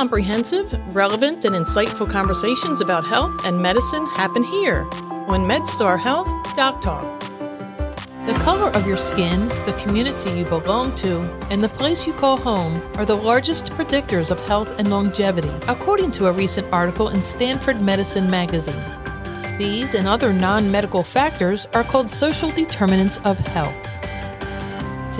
Comprehensive, 0.00 0.72
relevant, 0.96 1.44
and 1.44 1.54
insightful 1.54 2.10
conversations 2.10 2.80
about 2.80 3.04
health 3.04 3.44
and 3.44 3.60
medicine 3.60 4.06
happen 4.06 4.42
here 4.42 4.84
on 5.28 5.46
MedStar 5.46 5.98
Health 5.98 6.26
Doc 6.56 6.80
Talk. 6.80 7.04
The 8.24 8.32
color 8.42 8.70
of 8.70 8.86
your 8.86 8.96
skin, 8.96 9.48
the 9.66 9.78
community 9.78 10.30
you 10.30 10.46
belong 10.46 10.94
to, 10.94 11.20
and 11.50 11.62
the 11.62 11.68
place 11.68 12.06
you 12.06 12.14
call 12.14 12.38
home 12.38 12.80
are 12.96 13.04
the 13.04 13.14
largest 13.14 13.72
predictors 13.72 14.30
of 14.30 14.42
health 14.46 14.70
and 14.78 14.88
longevity, 14.88 15.52
according 15.68 16.12
to 16.12 16.28
a 16.28 16.32
recent 16.32 16.66
article 16.72 17.10
in 17.10 17.22
Stanford 17.22 17.82
Medicine 17.82 18.30
magazine. 18.30 18.82
These 19.58 19.92
and 19.92 20.08
other 20.08 20.32
non 20.32 20.70
medical 20.70 21.04
factors 21.04 21.66
are 21.74 21.84
called 21.84 22.10
social 22.10 22.50
determinants 22.52 23.18
of 23.18 23.38
health. 23.38 23.89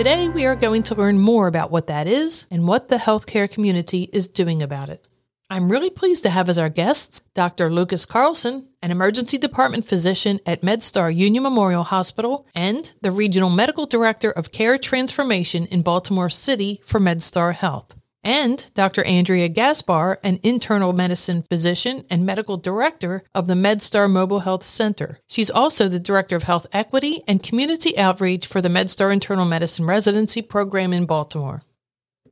Today, 0.01 0.29
we 0.29 0.47
are 0.47 0.55
going 0.55 0.81
to 0.81 0.95
learn 0.95 1.19
more 1.19 1.45
about 1.45 1.69
what 1.69 1.85
that 1.85 2.07
is 2.07 2.47
and 2.49 2.67
what 2.67 2.87
the 2.87 2.95
healthcare 2.95 3.47
community 3.47 4.09
is 4.11 4.27
doing 4.27 4.63
about 4.63 4.89
it. 4.89 5.07
I'm 5.47 5.71
really 5.71 5.91
pleased 5.91 6.23
to 6.23 6.31
have 6.31 6.49
as 6.49 6.57
our 6.57 6.69
guests 6.69 7.21
Dr. 7.35 7.71
Lucas 7.71 8.07
Carlson, 8.07 8.69
an 8.81 8.89
emergency 8.89 9.37
department 9.37 9.85
physician 9.85 10.39
at 10.43 10.63
MedStar 10.63 11.15
Union 11.15 11.43
Memorial 11.43 11.83
Hospital 11.83 12.47
and 12.55 12.91
the 13.01 13.11
regional 13.11 13.51
medical 13.51 13.85
director 13.85 14.31
of 14.31 14.51
care 14.51 14.79
transformation 14.79 15.67
in 15.67 15.83
Baltimore 15.83 16.31
City 16.31 16.81
for 16.83 16.99
MedStar 16.99 17.53
Health 17.53 17.95
and 18.23 18.65
Dr. 18.73 19.03
Andrea 19.03 19.47
Gaspar, 19.47 20.19
an 20.23 20.39
internal 20.43 20.93
medicine 20.93 21.43
physician 21.43 22.05
and 22.09 22.25
medical 22.25 22.57
director 22.57 23.23
of 23.33 23.47
the 23.47 23.53
MedStar 23.53 24.09
Mobile 24.09 24.41
Health 24.41 24.63
Center. 24.63 25.19
She's 25.27 25.49
also 25.49 25.87
the 25.87 25.99
director 25.99 26.35
of 26.35 26.43
health 26.43 26.67
equity 26.71 27.23
and 27.27 27.43
community 27.43 27.97
outreach 27.97 28.47
for 28.47 28.61
the 28.61 28.69
MedStar 28.69 29.11
Internal 29.11 29.45
Medicine 29.45 29.85
Residency 29.85 30.41
Program 30.41 30.93
in 30.93 31.05
Baltimore. 31.05 31.63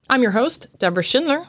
I'm 0.10 0.22
your 0.22 0.32
host, 0.32 0.68
Deborah 0.78 1.04
Schindler. 1.04 1.48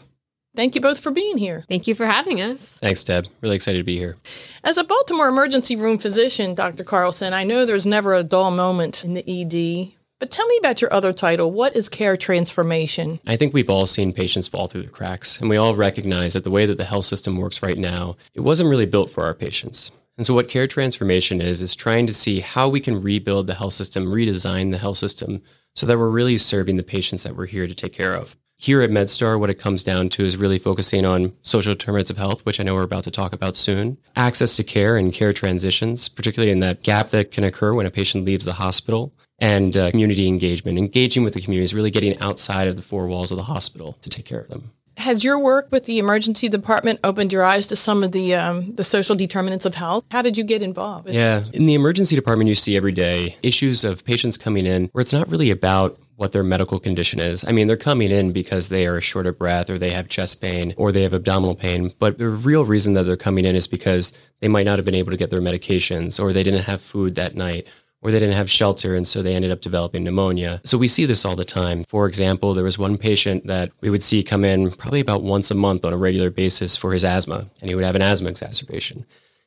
Thank 0.56 0.74
you 0.74 0.80
both 0.80 0.98
for 0.98 1.12
being 1.12 1.38
here. 1.38 1.64
Thank 1.68 1.86
you 1.86 1.94
for 1.94 2.06
having 2.06 2.40
us. 2.40 2.60
Thanks, 2.60 3.04
Deb. 3.04 3.26
Really 3.40 3.54
excited 3.54 3.78
to 3.78 3.84
be 3.84 3.96
here. 3.96 4.16
As 4.64 4.76
a 4.78 4.84
Baltimore 4.84 5.28
emergency 5.28 5.76
room 5.76 5.98
physician, 5.98 6.54
Dr. 6.54 6.82
Carlson, 6.82 7.32
I 7.32 7.44
know 7.44 7.64
there's 7.64 7.86
never 7.86 8.14
a 8.14 8.24
dull 8.24 8.50
moment 8.50 9.04
in 9.04 9.14
the 9.14 9.24
ED 9.24 9.94
but 10.20 10.30
tell 10.30 10.46
me 10.46 10.56
about 10.58 10.80
your 10.80 10.92
other 10.92 11.12
title. 11.12 11.50
What 11.50 11.74
is 11.74 11.88
care 11.88 12.16
transformation? 12.16 13.18
I 13.26 13.36
think 13.36 13.52
we've 13.52 13.70
all 13.70 13.86
seen 13.86 14.12
patients 14.12 14.46
fall 14.46 14.68
through 14.68 14.82
the 14.82 14.90
cracks, 14.90 15.40
and 15.40 15.48
we 15.48 15.56
all 15.56 15.74
recognize 15.74 16.34
that 16.34 16.44
the 16.44 16.50
way 16.50 16.66
that 16.66 16.76
the 16.76 16.84
health 16.84 17.06
system 17.06 17.38
works 17.38 17.62
right 17.62 17.78
now, 17.78 18.16
it 18.34 18.40
wasn't 18.40 18.68
really 18.68 18.86
built 18.86 19.10
for 19.10 19.24
our 19.24 19.34
patients. 19.34 19.90
And 20.18 20.26
so, 20.26 20.34
what 20.34 20.50
care 20.50 20.66
transformation 20.66 21.40
is, 21.40 21.62
is 21.62 21.74
trying 21.74 22.06
to 22.06 22.14
see 22.14 22.40
how 22.40 22.68
we 22.68 22.80
can 22.80 23.00
rebuild 23.00 23.46
the 23.46 23.54
health 23.54 23.72
system, 23.72 24.06
redesign 24.06 24.70
the 24.70 24.78
health 24.78 24.98
system, 24.98 25.42
so 25.74 25.86
that 25.86 25.98
we're 25.98 26.10
really 26.10 26.36
serving 26.36 26.76
the 26.76 26.82
patients 26.82 27.22
that 27.22 27.34
we're 27.34 27.46
here 27.46 27.66
to 27.66 27.74
take 27.74 27.94
care 27.94 28.14
of. 28.14 28.36
Here 28.58 28.82
at 28.82 28.90
MedStar, 28.90 29.40
what 29.40 29.48
it 29.48 29.54
comes 29.54 29.82
down 29.82 30.10
to 30.10 30.24
is 30.26 30.36
really 30.36 30.58
focusing 30.58 31.06
on 31.06 31.32
social 31.40 31.72
determinants 31.72 32.10
of 32.10 32.18
health, 32.18 32.44
which 32.44 32.60
I 32.60 32.62
know 32.62 32.74
we're 32.74 32.82
about 32.82 33.04
to 33.04 33.10
talk 33.10 33.32
about 33.32 33.56
soon, 33.56 33.96
access 34.16 34.54
to 34.56 34.64
care 34.64 34.98
and 34.98 35.14
care 35.14 35.32
transitions, 35.32 36.10
particularly 36.10 36.52
in 36.52 36.60
that 36.60 36.82
gap 36.82 37.08
that 37.08 37.30
can 37.30 37.42
occur 37.42 37.72
when 37.72 37.86
a 37.86 37.90
patient 37.90 38.26
leaves 38.26 38.44
the 38.44 38.52
hospital, 38.52 39.14
and 39.40 39.76
uh, 39.76 39.90
community 39.90 40.28
engagement, 40.28 40.78
engaging 40.78 41.24
with 41.24 41.34
the 41.34 41.40
community 41.40 41.64
is 41.64 41.74
really 41.74 41.90
getting 41.90 42.18
outside 42.18 42.68
of 42.68 42.76
the 42.76 42.82
four 42.82 43.06
walls 43.06 43.30
of 43.30 43.36
the 43.36 43.44
hospital 43.44 43.96
to 44.02 44.10
take 44.10 44.24
care 44.24 44.40
of 44.40 44.48
them. 44.48 44.72
Has 44.96 45.24
your 45.24 45.38
work 45.38 45.68
with 45.70 45.84
the 45.84 45.98
emergency 45.98 46.48
department 46.48 47.00
opened 47.02 47.32
your 47.32 47.42
eyes 47.42 47.68
to 47.68 47.76
some 47.76 48.04
of 48.04 48.12
the 48.12 48.34
um, 48.34 48.74
the 48.74 48.84
social 48.84 49.16
determinants 49.16 49.64
of 49.64 49.74
health? 49.74 50.04
How 50.10 50.20
did 50.20 50.36
you 50.36 50.44
get 50.44 50.60
involved? 50.62 51.08
Yeah, 51.08 51.44
in 51.54 51.64
the 51.64 51.72
emergency 51.72 52.16
department, 52.16 52.48
you 52.48 52.54
see 52.54 52.76
every 52.76 52.92
day 52.92 53.36
issues 53.40 53.82
of 53.82 54.04
patients 54.04 54.36
coming 54.36 54.66
in 54.66 54.90
where 54.92 55.00
it's 55.00 55.12
not 55.12 55.28
really 55.30 55.50
about 55.50 55.98
what 56.16 56.32
their 56.32 56.42
medical 56.42 56.78
condition 56.78 57.18
is. 57.18 57.46
I 57.46 57.52
mean, 57.52 57.66
they're 57.66 57.78
coming 57.78 58.10
in 58.10 58.32
because 58.32 58.68
they 58.68 58.86
are 58.86 59.00
short 59.00 59.26
of 59.26 59.38
breath 59.38 59.70
or 59.70 59.78
they 59.78 59.90
have 59.92 60.10
chest 60.10 60.42
pain 60.42 60.74
or 60.76 60.92
they 60.92 61.02
have 61.02 61.14
abdominal 61.14 61.54
pain. 61.54 61.94
But 61.98 62.18
the 62.18 62.28
real 62.28 62.66
reason 62.66 62.92
that 62.92 63.04
they're 63.04 63.16
coming 63.16 63.46
in 63.46 63.56
is 63.56 63.66
because 63.66 64.12
they 64.40 64.48
might 64.48 64.66
not 64.66 64.78
have 64.78 64.84
been 64.84 64.94
able 64.94 65.12
to 65.12 65.16
get 65.16 65.30
their 65.30 65.40
medications 65.40 66.22
or 66.22 66.34
they 66.34 66.42
didn't 66.42 66.64
have 66.64 66.82
food 66.82 67.14
that 67.14 67.36
night 67.36 67.66
or 68.02 68.10
they 68.10 68.18
didn't 68.18 68.34
have 68.34 68.50
shelter 68.50 68.94
and 68.94 69.06
so 69.06 69.22
they 69.22 69.34
ended 69.34 69.50
up 69.50 69.60
developing 69.60 70.04
pneumonia. 70.04 70.60
So 70.64 70.78
we 70.78 70.88
see 70.88 71.04
this 71.04 71.24
all 71.24 71.36
the 71.36 71.44
time. 71.44 71.84
For 71.84 72.06
example, 72.06 72.54
there 72.54 72.64
was 72.64 72.78
one 72.78 72.96
patient 72.96 73.46
that 73.46 73.70
we 73.80 73.90
would 73.90 74.02
see 74.02 74.22
come 74.22 74.44
in 74.44 74.70
probably 74.72 75.00
about 75.00 75.22
once 75.22 75.50
a 75.50 75.54
month 75.54 75.84
on 75.84 75.92
a 75.92 75.98
regular 75.98 76.30
basis 76.30 76.76
for 76.76 76.92
his 76.92 77.04
asthma, 77.04 77.46
and 77.60 77.68
he 77.68 77.74
would 77.74 77.84
have 77.84 77.96
an 77.96 78.02
asthma 78.02 78.30
exacerbation. 78.30 79.04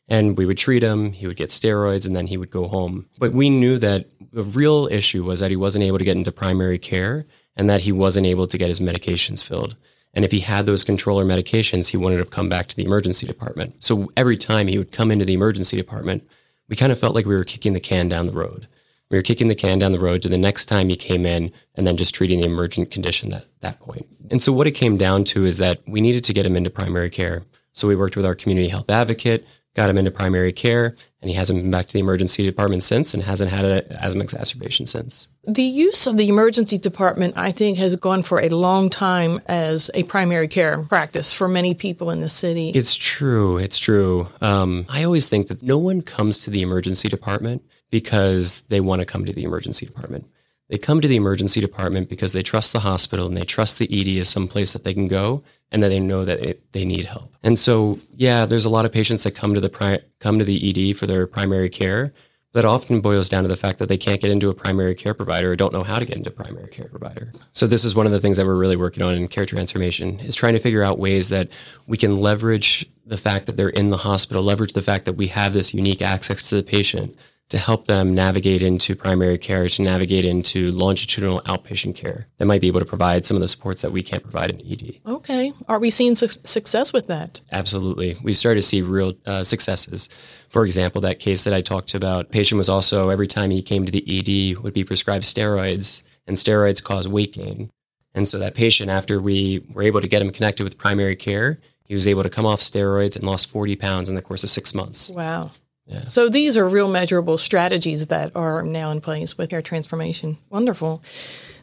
And 0.07 0.37
we 0.37 0.45
would 0.45 0.57
treat 0.57 0.83
him, 0.83 1.13
he 1.13 1.27
would 1.27 1.37
get 1.37 1.49
steroids, 1.49 2.05
and 2.05 2.15
then 2.15 2.27
he 2.27 2.37
would 2.37 2.51
go 2.51 2.67
home. 2.67 3.07
But 3.17 3.33
we 3.33 3.49
knew 3.49 3.79
that 3.79 4.07
the 4.31 4.43
real 4.43 4.87
issue 4.91 5.23
was 5.23 5.39
that 5.39 5.51
he 5.51 5.55
wasn't 5.55 5.85
able 5.85 5.97
to 5.97 6.03
get 6.03 6.17
into 6.17 6.31
primary 6.31 6.77
care 6.77 7.25
and 7.55 7.69
that 7.69 7.81
he 7.81 7.91
wasn't 7.91 8.25
able 8.25 8.47
to 8.47 8.57
get 8.57 8.67
his 8.67 8.79
medications 8.79 9.43
filled. 9.43 9.75
And 10.13 10.25
if 10.25 10.31
he 10.31 10.41
had 10.41 10.65
those 10.65 10.83
controller 10.83 11.25
medications, 11.25 11.87
he 11.87 11.97
wouldn't 11.97 12.19
have 12.19 12.29
come 12.29 12.49
back 12.49 12.67
to 12.67 12.75
the 12.75 12.83
emergency 12.83 13.25
department. 13.25 13.75
So 13.83 14.11
every 14.15 14.37
time 14.37 14.67
he 14.67 14.77
would 14.77 14.91
come 14.91 15.09
into 15.09 15.25
the 15.25 15.33
emergency 15.33 15.77
department, 15.77 16.27
we 16.69 16.75
kind 16.75 16.91
of 16.91 16.99
felt 16.99 17.15
like 17.15 17.25
we 17.25 17.35
were 17.35 17.43
kicking 17.43 17.73
the 17.73 17.79
can 17.79 18.07
down 18.09 18.25
the 18.25 18.33
road. 18.33 18.67
We 19.09 19.17
were 19.17 19.23
kicking 19.23 19.47
the 19.47 19.55
can 19.55 19.79
down 19.79 19.91
the 19.91 19.99
road 19.99 20.21
to 20.23 20.29
the 20.29 20.37
next 20.37 20.65
time 20.65 20.89
he 20.89 20.95
came 20.95 21.25
in 21.25 21.51
and 21.75 21.85
then 21.85 21.97
just 21.97 22.15
treating 22.15 22.39
the 22.39 22.47
emergent 22.47 22.89
condition 22.89 23.33
at 23.33 23.45
that 23.59 23.79
point. 23.79 24.07
And 24.31 24.41
so 24.41 24.51
what 24.51 24.65
it 24.65 24.71
came 24.71 24.97
down 24.97 25.23
to 25.25 25.45
is 25.45 25.57
that 25.57 25.81
we 25.85 26.01
needed 26.01 26.23
to 26.23 26.33
get 26.33 26.45
him 26.45 26.55
into 26.55 26.69
primary 26.69 27.09
care. 27.09 27.43
So 27.73 27.87
we 27.87 27.95
worked 27.95 28.15
with 28.15 28.25
our 28.25 28.35
community 28.35 28.69
health 28.69 28.89
advocate, 28.89 29.45
got 29.75 29.89
him 29.89 29.97
into 29.97 30.11
primary 30.11 30.51
care, 30.51 30.95
and 31.21 31.29
he 31.29 31.35
hasn't 31.35 31.61
been 31.61 31.71
back 31.71 31.87
to 31.87 31.93
the 31.93 31.99
emergency 31.99 32.45
department 32.45 32.83
since 32.83 33.13
and 33.13 33.23
hasn't 33.23 33.49
had 33.49 33.65
an 33.65 33.91
asthma 33.91 34.23
exacerbation 34.23 34.85
since. 34.85 35.27
The 35.45 35.63
use 35.63 36.05
of 36.05 36.17
the 36.17 36.27
emergency 36.27 36.77
department, 36.77 37.35
I 37.37 37.51
think, 37.51 37.77
has 37.77 37.95
gone 37.95 38.23
for 38.23 38.39
a 38.39 38.49
long 38.49 38.89
time 38.89 39.41
as 39.47 39.89
a 39.93 40.03
primary 40.03 40.47
care 40.47 40.83
practice 40.83 41.33
for 41.33 41.47
many 41.47 41.73
people 41.73 42.11
in 42.11 42.21
the 42.21 42.29
city. 42.29 42.69
It's 42.69 42.95
true. 42.95 43.57
It's 43.57 43.79
true. 43.79 44.27
Um, 44.41 44.85
I 44.89 45.03
always 45.03 45.25
think 45.25 45.47
that 45.47 45.63
no 45.63 45.77
one 45.77 46.01
comes 46.01 46.39
to 46.39 46.49
the 46.49 46.61
emergency 46.61 47.09
department 47.09 47.63
because 47.89 48.61
they 48.69 48.79
want 48.79 48.99
to 48.99 49.05
come 49.05 49.25
to 49.25 49.33
the 49.33 49.43
emergency 49.43 49.85
department. 49.85 50.27
They 50.69 50.77
come 50.77 51.01
to 51.01 51.07
the 51.07 51.17
emergency 51.17 51.61
department 51.61 52.09
because 52.09 52.33
they 52.33 52.41
trust 52.41 52.73
the 52.73 52.79
hospital 52.79 53.27
and 53.27 53.37
they 53.37 53.45
trust 53.45 53.77
the 53.77 53.87
ED 53.91 54.19
as 54.19 54.29
some 54.29 54.47
place 54.47 54.73
that 54.73 54.83
they 54.83 54.93
can 54.93 55.07
go 55.07 55.43
and 55.73 55.81
that 55.81 55.89
they 55.89 55.99
know 55.99 56.23
that 56.23 56.39
it, 56.39 56.71
they 56.71 56.85
need 56.85 57.05
help. 57.05 57.35
And 57.41 57.57
so, 57.57 57.99
yeah, 58.15 58.45
there's 58.45 58.63
a 58.63 58.69
lot 58.69 58.85
of 58.85 58.93
patients 58.93 59.23
that 59.23 59.31
come 59.31 59.55
to 59.55 59.59
the 59.59 59.69
pri- 59.69 59.99
come 60.19 60.39
to 60.39 60.45
the 60.45 60.91
ED 60.91 60.95
for 60.95 61.07
their 61.07 61.27
primary 61.27 61.69
care. 61.69 62.13
That 62.53 62.65
often 62.65 63.01
boils 63.01 63.29
down 63.29 63.41
to 63.41 63.49
the 63.49 63.57
fact 63.57 63.79
that 63.79 63.89
they 63.89 63.97
can't 63.97 64.21
get 64.21 64.29
into 64.29 64.47
a 64.49 64.53
primary 64.53 64.93
care 64.93 65.15
provider 65.15 65.51
or 65.51 65.55
don't 65.55 65.73
know 65.73 65.81
how 65.81 65.97
to 65.97 66.05
get 66.05 66.15
into 66.15 66.29
a 66.29 66.33
primary 66.33 66.67
care 66.67 66.85
provider. 66.85 67.33
So 67.53 67.65
this 67.65 67.83
is 67.83 67.95
one 67.95 68.05
of 68.05 68.11
the 68.11 68.19
things 68.19 68.37
that 68.37 68.45
we're 68.45 68.53
really 68.53 68.75
working 68.75 69.01
on 69.01 69.15
in 69.15 69.27
care 69.27 69.47
transformation 69.47 70.19
is 70.19 70.35
trying 70.35 70.53
to 70.53 70.59
figure 70.59 70.83
out 70.83 70.99
ways 70.99 71.29
that 71.29 71.49
we 71.87 71.97
can 71.97 72.19
leverage 72.19 72.87
the 73.07 73.17
fact 73.17 73.47
that 73.47 73.57
they're 73.57 73.69
in 73.69 73.89
the 73.89 73.97
hospital, 73.97 74.43
leverage 74.43 74.73
the 74.73 74.83
fact 74.83 75.05
that 75.05 75.13
we 75.13 75.27
have 75.27 75.53
this 75.53 75.73
unique 75.73 76.03
access 76.03 76.47
to 76.49 76.55
the 76.55 76.61
patient 76.61 77.17
to 77.49 77.57
help 77.57 77.85
them 77.85 78.15
navigate 78.15 78.63
into 78.63 78.95
primary 78.95 79.37
care, 79.37 79.67
to 79.69 79.81
navigate 79.81 80.25
into 80.25 80.71
longitudinal 80.71 81.41
outpatient 81.41 81.95
care 81.95 82.27
that 82.37 82.45
might 82.45 82.61
be 82.61 82.67
able 82.67 82.79
to 82.79 82.85
provide 82.85 83.25
some 83.25 83.37
of 83.37 83.41
the 83.41 83.47
supports 83.47 83.81
that 83.83 83.91
we 83.91 84.01
can't 84.01 84.23
provide 84.23 84.49
in 84.49 84.57
the 84.57 84.71
ED. 84.73 85.11
Okay. 85.11 85.53
Are 85.67 85.79
we 85.79 85.91
seeing 85.91 86.15
su- 86.15 86.27
success 86.27 86.93
with 86.93 87.07
that? 87.07 87.41
Absolutely. 87.51 88.17
We've 88.23 88.37
started 88.37 88.61
to 88.61 88.65
see 88.65 88.81
real 88.81 89.13
uh, 89.25 89.43
successes. 89.43 90.09
For 90.49 90.65
example, 90.65 91.01
that 91.01 91.19
case 91.19 91.43
that 91.43 91.53
I 91.53 91.61
talked 91.61 91.93
about, 91.93 92.31
patient 92.31 92.57
was 92.57 92.69
also, 92.69 93.09
every 93.09 93.27
time 93.27 93.51
he 93.51 93.61
came 93.61 93.85
to 93.85 93.91
the 93.91 94.03
ED, 94.07 94.63
would 94.63 94.73
be 94.73 94.83
prescribed 94.83 95.23
steroids, 95.23 96.01
and 96.25 96.37
steroids 96.37 96.83
cause 96.83 97.07
weight 97.07 97.33
gain. 97.33 97.69
And 98.15 98.27
so 98.27 98.39
that 98.39 98.55
patient, 98.55 98.89
after 98.89 99.21
we 99.21 99.63
were 99.71 99.83
able 99.83 100.01
to 100.01 100.07
get 100.07 100.21
him 100.21 100.31
connected 100.31 100.63
with 100.63 100.77
primary 100.77 101.15
care, 101.15 101.59
he 101.85 101.95
was 101.95 102.07
able 102.07 102.23
to 102.23 102.29
come 102.29 102.45
off 102.45 102.61
steroids 102.61 103.15
and 103.15 103.25
lost 103.25 103.49
40 103.49 103.75
pounds 103.75 104.09
in 104.09 104.15
the 104.15 104.21
course 104.21 104.43
of 104.43 104.49
six 104.49 104.73
months. 104.73 105.09
Wow. 105.09 105.51
So 105.89 106.29
these 106.29 106.57
are 106.57 106.67
real 106.67 106.87
measurable 106.87 107.37
strategies 107.37 108.07
that 108.07 108.35
are 108.35 108.63
now 108.63 108.91
in 108.91 109.01
place 109.01 109.37
with 109.37 109.49
care 109.49 109.61
transformation. 109.61 110.37
Wonderful. 110.49 111.03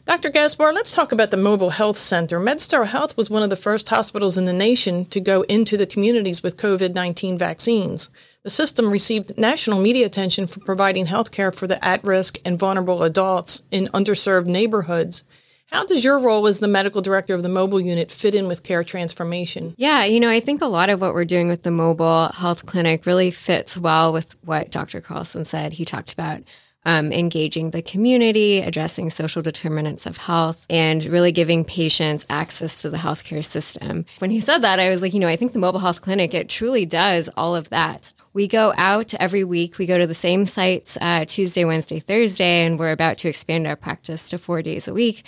Dr. 0.05 0.29
Gaspar, 0.29 0.73
let's 0.73 0.95
talk 0.95 1.11
about 1.11 1.31
the 1.31 1.37
Mobile 1.37 1.69
Health 1.69 1.97
Center. 1.97 2.39
MedStar 2.39 2.87
Health 2.87 3.15
was 3.15 3.29
one 3.29 3.43
of 3.43 3.51
the 3.51 3.55
first 3.55 3.87
hospitals 3.89 4.37
in 4.37 4.45
the 4.45 4.53
nation 4.53 5.05
to 5.05 5.19
go 5.19 5.43
into 5.43 5.77
the 5.77 5.85
communities 5.85 6.41
with 6.41 6.57
COVID 6.57 6.93
19 6.93 7.37
vaccines. 7.37 8.09
The 8.43 8.49
system 8.49 8.91
received 8.91 9.37
national 9.37 9.79
media 9.79 10.07
attention 10.07 10.47
for 10.47 10.59
providing 10.59 11.05
health 11.05 11.31
care 11.31 11.51
for 11.51 11.67
the 11.67 11.83
at 11.85 12.03
risk 12.03 12.39
and 12.43 12.57
vulnerable 12.57 13.03
adults 13.03 13.61
in 13.69 13.87
underserved 13.89 14.47
neighborhoods. 14.47 15.23
How 15.71 15.85
does 15.85 16.03
your 16.03 16.19
role 16.19 16.47
as 16.47 16.59
the 16.59 16.67
medical 16.67 17.01
director 17.01 17.33
of 17.33 17.43
the 17.43 17.49
mobile 17.49 17.79
unit 17.79 18.11
fit 18.11 18.35
in 18.35 18.49
with 18.49 18.61
care 18.61 18.83
transformation? 18.83 19.73
Yeah, 19.77 20.03
you 20.03 20.19
know, 20.19 20.29
I 20.29 20.41
think 20.41 20.61
a 20.61 20.65
lot 20.65 20.89
of 20.89 20.99
what 20.99 21.13
we're 21.13 21.23
doing 21.23 21.47
with 21.47 21.63
the 21.63 21.71
mobile 21.71 22.27
health 22.27 22.65
clinic 22.65 23.05
really 23.05 23.31
fits 23.31 23.77
well 23.77 24.11
with 24.11 24.35
what 24.43 24.69
Dr. 24.69 24.99
Carlson 24.99 25.45
said. 25.45 25.71
He 25.71 25.85
talked 25.85 26.11
about 26.11 26.41
um, 26.83 27.13
engaging 27.13 27.69
the 27.69 27.81
community, 27.81 28.59
addressing 28.59 29.11
social 29.11 29.41
determinants 29.41 30.05
of 30.05 30.17
health, 30.17 30.65
and 30.69 31.05
really 31.05 31.31
giving 31.31 31.63
patients 31.63 32.25
access 32.29 32.81
to 32.81 32.89
the 32.89 32.97
healthcare 32.97 33.43
system. 33.43 34.05
When 34.19 34.31
he 34.31 34.41
said 34.41 34.63
that, 34.63 34.79
I 34.81 34.89
was 34.89 35.01
like, 35.01 35.13
you 35.13 35.21
know, 35.21 35.29
I 35.29 35.37
think 35.37 35.53
the 35.53 35.59
mobile 35.59 35.79
health 35.79 36.01
clinic, 36.01 36.33
it 36.33 36.49
truly 36.49 36.85
does 36.85 37.29
all 37.37 37.55
of 37.55 37.69
that. 37.69 38.11
We 38.33 38.47
go 38.47 38.73
out 38.77 39.13
every 39.15 39.43
week. 39.43 39.77
We 39.77 39.85
go 39.85 39.97
to 39.97 40.07
the 40.07 40.15
same 40.15 40.45
sites 40.45 40.97
uh, 41.01 41.25
Tuesday, 41.25 41.65
Wednesday, 41.65 41.99
Thursday, 41.99 42.65
and 42.65 42.79
we're 42.79 42.91
about 42.91 43.17
to 43.19 43.29
expand 43.29 43.67
our 43.67 43.75
practice 43.75 44.29
to 44.29 44.37
four 44.37 44.61
days 44.61 44.87
a 44.87 44.93
week. 44.93 45.23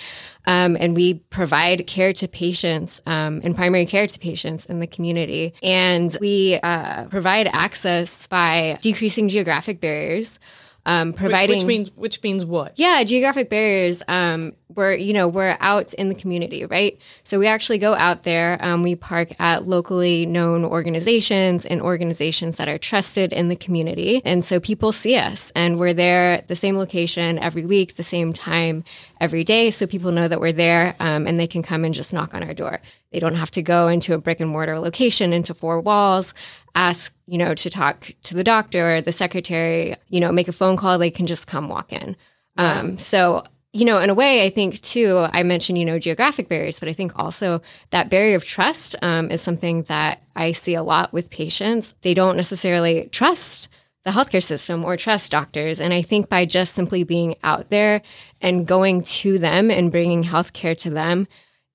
Um, 0.45 0.77
and 0.79 0.95
we 0.95 1.15
provide 1.29 1.87
care 1.87 2.13
to 2.13 2.27
patients 2.27 3.01
um, 3.05 3.41
and 3.43 3.55
primary 3.55 3.85
care 3.85 4.07
to 4.07 4.19
patients 4.19 4.65
in 4.65 4.79
the 4.79 4.87
community. 4.87 5.53
And 5.61 6.17
we 6.21 6.59
uh, 6.63 7.05
provide 7.05 7.47
access 7.47 8.27
by 8.27 8.77
decreasing 8.81 9.29
geographic 9.29 9.79
barriers 9.81 10.39
um, 10.85 11.13
providing 11.13 11.57
which 11.57 11.65
means 11.65 11.91
which 11.95 12.21
means 12.23 12.43
what? 12.43 12.73
Yeah, 12.75 13.03
geographic 13.03 13.49
barriers. 13.49 14.03
Um, 14.07 14.53
we're 14.75 14.93
you 14.93 15.13
know 15.13 15.27
we're 15.27 15.57
out 15.61 15.93
in 15.93 16.09
the 16.09 16.15
community, 16.15 16.65
right? 16.65 16.97
So 17.23 17.39
we 17.39 17.47
actually 17.47 17.77
go 17.77 17.95
out 17.95 18.23
there. 18.23 18.57
Um, 18.59 18.83
we 18.83 18.95
park 18.95 19.39
at 19.39 19.65
locally 19.65 20.25
known 20.25 20.65
organizations 20.65 21.65
and 21.65 21.81
organizations 21.81 22.57
that 22.57 22.67
are 22.67 22.77
trusted 22.77 23.31
in 23.31 23.47
the 23.47 23.55
community, 23.55 24.21
and 24.25 24.43
so 24.43 24.59
people 24.59 24.91
see 24.91 25.15
us, 25.15 25.51
and 25.55 25.79
we're 25.79 25.93
there 25.93 26.43
the 26.47 26.55
same 26.55 26.77
location 26.77 27.39
every 27.39 27.65
week, 27.65 27.95
the 27.95 28.03
same 28.03 28.33
time 28.33 28.83
every 29.21 29.45
day, 29.45 29.71
so 29.71 29.87
people 29.87 30.11
know 30.11 30.27
that 30.27 30.41
we're 30.41 30.51
there, 30.51 30.95
um, 30.99 31.27
and 31.27 31.39
they 31.39 31.47
can 31.47 31.63
come 31.63 31.85
and 31.85 31.93
just 31.93 32.11
knock 32.11 32.33
on 32.33 32.43
our 32.43 32.53
door. 32.53 32.81
They 33.13 33.19
don't 33.19 33.35
have 33.35 33.51
to 33.51 33.61
go 33.61 33.87
into 33.87 34.13
a 34.13 34.17
brick 34.17 34.41
and 34.41 34.49
mortar 34.49 34.77
location, 34.79 35.31
into 35.31 35.53
four 35.53 35.79
walls 35.79 36.33
ask, 36.75 37.13
you 37.27 37.37
know, 37.37 37.53
to 37.53 37.69
talk 37.69 38.11
to 38.23 38.33
the 38.33 38.43
doctor 38.43 38.95
or 38.95 39.01
the 39.01 39.11
secretary, 39.11 39.95
you 40.09 40.19
know, 40.19 40.31
make 40.31 40.47
a 40.47 40.53
phone 40.53 40.77
call, 40.77 40.97
they 40.97 41.11
can 41.11 41.27
just 41.27 41.47
come 41.47 41.69
walk 41.69 41.93
in. 41.93 42.15
Um, 42.57 42.99
so, 42.99 43.43
you 43.71 43.85
know, 43.85 43.99
in 43.99 44.09
a 44.09 44.13
way, 44.13 44.45
I 44.45 44.49
think 44.49 44.81
too, 44.81 45.25
I 45.33 45.43
mentioned, 45.43 45.77
you 45.77 45.85
know, 45.85 45.97
geographic 45.97 46.47
barriers, 46.47 46.79
but 46.79 46.89
I 46.89 46.93
think 46.93 47.13
also 47.15 47.61
that 47.89 48.09
barrier 48.09 48.35
of 48.35 48.45
trust 48.45 48.95
um, 49.01 49.31
is 49.31 49.41
something 49.41 49.83
that 49.83 50.21
I 50.35 50.51
see 50.51 50.75
a 50.75 50.83
lot 50.83 51.13
with 51.13 51.31
patients. 51.31 51.95
They 52.01 52.13
don't 52.13 52.37
necessarily 52.37 53.09
trust 53.11 53.69
the 54.05 54.11
healthcare 54.11 54.43
system 54.43 54.83
or 54.83 54.97
trust 54.97 55.31
doctors. 55.31 55.79
And 55.79 55.93
I 55.93 56.01
think 56.01 56.29
by 56.29 56.45
just 56.45 56.73
simply 56.73 57.03
being 57.03 57.35
out 57.43 57.69
there 57.69 58.01
and 58.41 58.67
going 58.67 59.03
to 59.03 59.39
them 59.39 59.71
and 59.71 59.91
bringing 59.91 60.23
healthcare 60.23 60.77
to 60.79 60.89
them, 60.89 61.27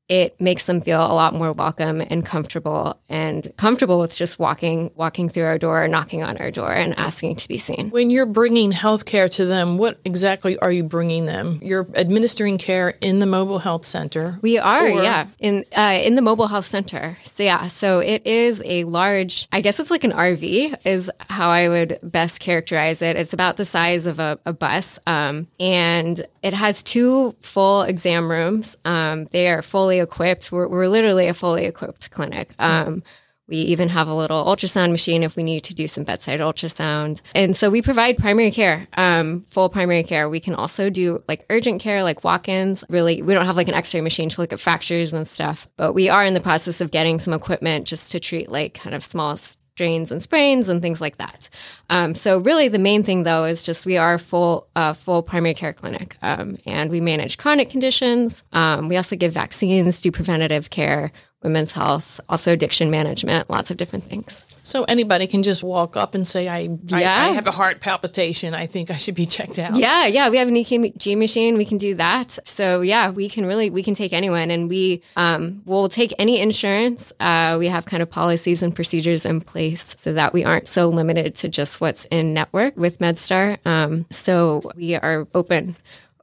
it 0.09 0.41
makes 0.41 0.67
them 0.67 0.81
feel 0.81 1.01
a 1.01 1.13
lot 1.13 1.35
more 1.35 1.53
welcome 1.53 2.01
and 2.01 2.25
comfortable 2.25 2.99
and 3.09 3.53
comfortable 3.57 3.99
with 4.01 4.15
just 4.15 4.39
walking 4.39 4.91
walking 4.95 5.29
through 5.29 5.45
our 5.45 5.59
door 5.59 5.87
knocking 5.89 6.23
on 6.23 6.37
our 6.39 6.51
door 6.51 6.73
and 6.73 6.99
asking 6.99 7.37
to 7.37 7.49
be 7.49 7.59
seen. 7.59 7.91
When 7.91 8.11
you're 8.11 8.27
bringing 8.27 8.73
health 8.73 9.05
care 9.05 9.29
to 9.31 9.45
them 9.45 9.79
what 9.79 9.99
exactly 10.05 10.59
are 10.59 10.73
you 10.73 10.83
bringing 10.83 11.27
them? 11.27 11.59
You're 11.63 11.87
administering 11.95 12.59
care 12.59 12.91
in 13.01 13.19
the 13.19 13.27
mobile 13.27 13.59
health 13.59 13.85
center? 13.85 14.39
We 14.43 14.59
are 14.59 14.89
or- 14.89 15.03
yeah. 15.03 15.27
In 15.39 15.65
uh, 15.77 15.99
in 16.03 16.15
the 16.15 16.23
mobile 16.23 16.47
health 16.47 16.67
center. 16.67 17.19
So 17.25 17.43
yeah 17.43 17.69
so 17.69 18.01
it 18.01 18.27
is 18.27 18.63
a 18.65 18.85
large 18.85 19.47
i 19.53 19.61
guess 19.61 19.79
it's 19.79 19.91
like 19.91 20.05
an 20.05 20.13
rv 20.13 20.77
is 20.85 21.11
how 21.29 21.51
i 21.51 21.69
would 21.69 21.99
best 22.03 22.41
characterize 22.41 23.03
it. 23.03 23.17
It's 23.17 23.33
about 23.33 23.57
the 23.57 23.65
size 23.65 24.07
of 24.07 24.19
a, 24.19 24.39
a 24.47 24.53
bus 24.53 24.99
um, 25.07 25.49
and 25.61 26.27
it 26.43 26.55
has 26.55 26.83
two 26.83 27.35
full 27.41 27.83
exam 27.83 28.31
rooms. 28.31 28.77
Um, 28.85 29.27
they 29.27 29.49
are 29.49 29.63
fully 29.63 29.98
equipped. 29.99 30.53
We're, 30.53 30.69
we're 30.69 30.89
literally 30.89 31.29
a 31.29 31.35
fully 31.35 31.65
equipped 31.65 32.11
clinic. 32.11 32.55
Um, 32.59 33.03
we 33.49 33.57
even 33.57 33.89
have 33.89 34.09
a 34.09 34.15
little 34.15 34.45
ultrasound 34.45 34.93
machine 34.93 35.23
if 35.23 35.35
we 35.35 35.43
need 35.43 35.65
to 35.65 35.75
do 35.75 35.89
some 35.89 36.05
bedside 36.05 36.41
ultrasound. 36.41 37.23
And 37.35 37.57
so 37.57 37.71
we 37.71 37.81
provide 37.81 38.19
primary 38.19 38.51
care, 38.51 38.87
um, 38.97 39.47
full 39.49 39.71
primary 39.71 40.03
care. 40.03 40.29
We 40.29 40.39
can 40.39 40.55
also 40.55 40.91
do 40.91 41.23
like 41.29 41.47
urgent 41.49 41.81
care, 41.81 42.03
like 42.03 42.23
walk 42.25 42.49
ins. 42.49 42.85
Really, 42.91 43.23
we 43.23 43.33
don't 43.33 43.47
have 43.47 43.57
like 43.57 43.69
an 43.69 43.75
x 43.75 43.95
ray 43.95 44.03
machine 44.03 44.29
to 44.29 44.41
look 44.41 44.53
at 44.53 44.61
fractures 44.61 45.15
and 45.15 45.27
stuff, 45.27 45.67
but 45.77 45.95
we 45.95 46.11
are 46.11 46.25
in 46.25 46.35
the 46.35 46.41
process 46.41 46.81
of 46.83 46.91
getting 46.91 47.19
some 47.19 47.33
equipment 47.33 47.87
just 47.87 48.11
to 48.13 48.21
treat 48.21 48.51
like 48.51 48.75
kind 48.75 48.95
of 48.95 49.03
small 49.03 49.39
strains 49.79 50.11
and 50.11 50.21
sprains 50.21 50.69
and 50.69 50.83
things 50.83 51.01
like 51.01 51.19
that. 51.19 51.49
Um, 51.89 52.17
so 52.17 52.39
really, 52.39 52.67
the 52.67 52.81
main 52.81 53.05
thing 53.05 53.23
though 53.23 53.45
is 53.45 53.63
just 53.63 53.87
we 53.87 53.97
are 53.97 54.15
a 54.15 54.19
full 54.19 54.67
uh, 54.75 54.93
full 54.93 55.23
primary 55.23 55.55
care 55.55 55.73
clinic, 55.73 56.17
um, 56.21 56.59
and 56.67 56.91
we 56.91 57.01
manage 57.01 57.39
chronic 57.39 57.71
conditions. 57.71 58.43
Um, 58.53 58.89
we 58.89 58.97
also 58.97 59.15
give 59.15 59.33
vaccines, 59.33 60.01
do 60.01 60.11
preventative 60.11 60.71
care, 60.71 61.13
women's 61.45 61.71
health, 61.71 62.21
also 62.29 62.53
addiction 62.53 62.91
management, 62.91 63.49
lots 63.49 63.71
of 63.71 63.77
different 63.77 64.05
things. 64.05 64.43
So 64.69 64.85
anybody 64.85 65.27
can 65.27 65.43
just 65.43 65.63
walk 65.63 65.97
up 65.97 66.15
and 66.15 66.29
say, 66.29 66.47
I, 66.47 66.69
yeah. 66.89 66.99
I, 66.99 67.29
I, 67.31 67.33
have 67.33 67.47
a 67.47 67.51
heart 67.51 67.81
palpitation. 67.81 68.53
I 68.53 68.67
think 68.67 68.91
I 68.91 68.97
should 68.97 69.15
be 69.15 69.25
checked 69.37 69.59
out. 69.59 69.77
Yeah, 69.77 70.05
yeah. 70.05 70.29
We 70.29 70.37
have 70.37 70.47
an 70.47 70.57
EKG 70.57 71.17
machine. 71.17 71.57
We 71.57 71.65
can 71.65 71.79
do 71.79 71.95
that. 71.95 72.39
So 72.45 72.83
yeah, 72.83 73.11
we 73.11 73.31
can 73.31 73.47
really, 73.47 73.71
we 73.71 73.83
can 73.83 73.95
take 73.95 74.13
anyone 74.13 74.51
and 74.51 74.69
we 74.69 75.01
um, 75.17 75.63
will 75.65 75.89
take 75.89 76.13
any 76.19 76.39
insurance. 76.39 77.15
Uh, 77.19 77.57
we 77.59 77.69
have 77.69 77.87
kind 77.87 78.03
of 78.03 78.11
policies 78.11 78.63
and 78.63 78.77
procedures 78.77 79.25
in 79.25 79.41
place 79.41 79.95
so 79.97 80.13
that 80.13 80.35
we 80.35 80.45
aren't 80.45 80.69
so 80.69 80.91
limited 80.91 81.35
to 81.37 81.49
just 81.49 81.81
what's 81.81 82.05
in 82.11 82.35
network 82.35 82.77
with 82.77 82.99
MedStar. 82.99 83.57
Um, 83.67 84.05
so 84.11 84.71
we 84.77 84.97
are 84.97 85.27
open 85.33 85.77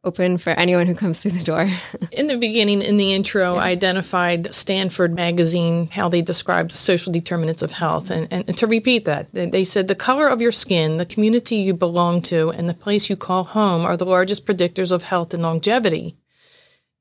open 0.05 0.37
for 0.37 0.51
anyone 0.51 0.87
who 0.87 0.95
comes 0.95 1.19
through 1.19 1.31
the 1.31 1.43
door. 1.43 1.67
in 2.11 2.27
the 2.27 2.37
beginning, 2.37 2.81
in 2.81 2.97
the 2.97 3.13
intro, 3.13 3.55
yeah. 3.55 3.61
I 3.61 3.69
identified 3.69 4.53
Stanford 4.53 5.13
magazine, 5.13 5.87
how 5.87 6.07
they 6.07 6.21
described 6.21 6.71
the 6.71 6.77
social 6.77 7.11
determinants 7.11 7.61
of 7.61 7.71
health. 7.71 8.11
And, 8.11 8.27
and, 8.31 8.45
and, 8.47 8.57
to 8.57 8.67
repeat 8.67 9.05
that, 9.05 9.33
they 9.33 9.65
said 9.65 9.87
the 9.87 9.95
color 9.95 10.27
of 10.27 10.41
your 10.41 10.51
skin, 10.51 10.97
the 10.97 11.05
community 11.05 11.57
you 11.57 11.73
belong 11.73 12.21
to, 12.23 12.51
and 12.51 12.69
the 12.69 12.73
place 12.73 13.09
you 13.09 13.15
call 13.15 13.43
home 13.43 13.85
are 13.85 13.97
the 13.97 14.05
largest 14.05 14.45
predictors 14.45 14.91
of 14.91 15.03
health 15.03 15.33
and 15.33 15.43
longevity. 15.43 16.15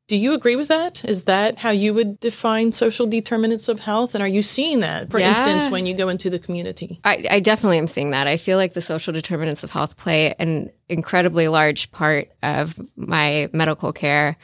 Do 0.06 0.16
you 0.16 0.34
agree 0.34 0.54
with 0.54 0.68
that? 0.68 1.02
Is 1.04 1.24
that 1.24 1.58
how 1.58 1.70
you 1.70 1.94
would 1.94 2.20
define 2.20 2.72
social 2.72 3.06
determinants 3.06 3.68
of 3.68 3.80
health? 3.80 4.14
And 4.14 4.22
are 4.22 4.28
you 4.28 4.42
seeing 4.42 4.80
that, 4.80 5.10
for 5.10 5.18
yeah. 5.18 5.30
instance, 5.30 5.70
when 5.70 5.86
you 5.86 5.94
go 5.94 6.10
into 6.10 6.28
the 6.28 6.38
community? 6.38 7.00
I, 7.04 7.24
I, 7.30 7.40
definitely 7.40 7.78
am 7.78 7.86
seeing 7.86 8.10
that. 8.10 8.26
I 8.26 8.36
feel 8.36 8.58
like 8.58 8.74
the 8.74 8.82
social 8.82 9.14
determinants 9.14 9.64
of 9.64 9.70
health 9.70 9.96
play 9.96 10.34
an 10.38 10.70
incredibly 10.90 11.48
large 11.48 11.90
part 11.90 12.30
of 12.42 12.78
my 12.96 13.48
medical 13.54 13.94
care 13.94 14.36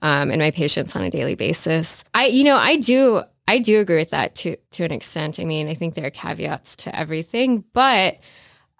um, 0.00 0.30
and 0.30 0.40
my 0.40 0.50
patients 0.50 0.96
on 0.96 1.02
a 1.02 1.10
daily 1.10 1.34
basis. 1.34 2.04
I, 2.14 2.26
you 2.26 2.44
know, 2.44 2.56
I 2.56 2.76
do, 2.76 3.22
I 3.46 3.58
do 3.58 3.80
agree 3.80 3.96
with 3.96 4.10
that 4.10 4.34
to 4.36 4.56
to 4.56 4.84
an 4.84 4.92
extent. 4.92 5.38
I 5.38 5.44
mean, 5.44 5.68
I 5.68 5.74
think 5.74 5.94
there 5.94 6.06
are 6.06 6.10
caveats 6.10 6.76
to 6.76 6.96
everything, 6.96 7.64
but 7.74 8.18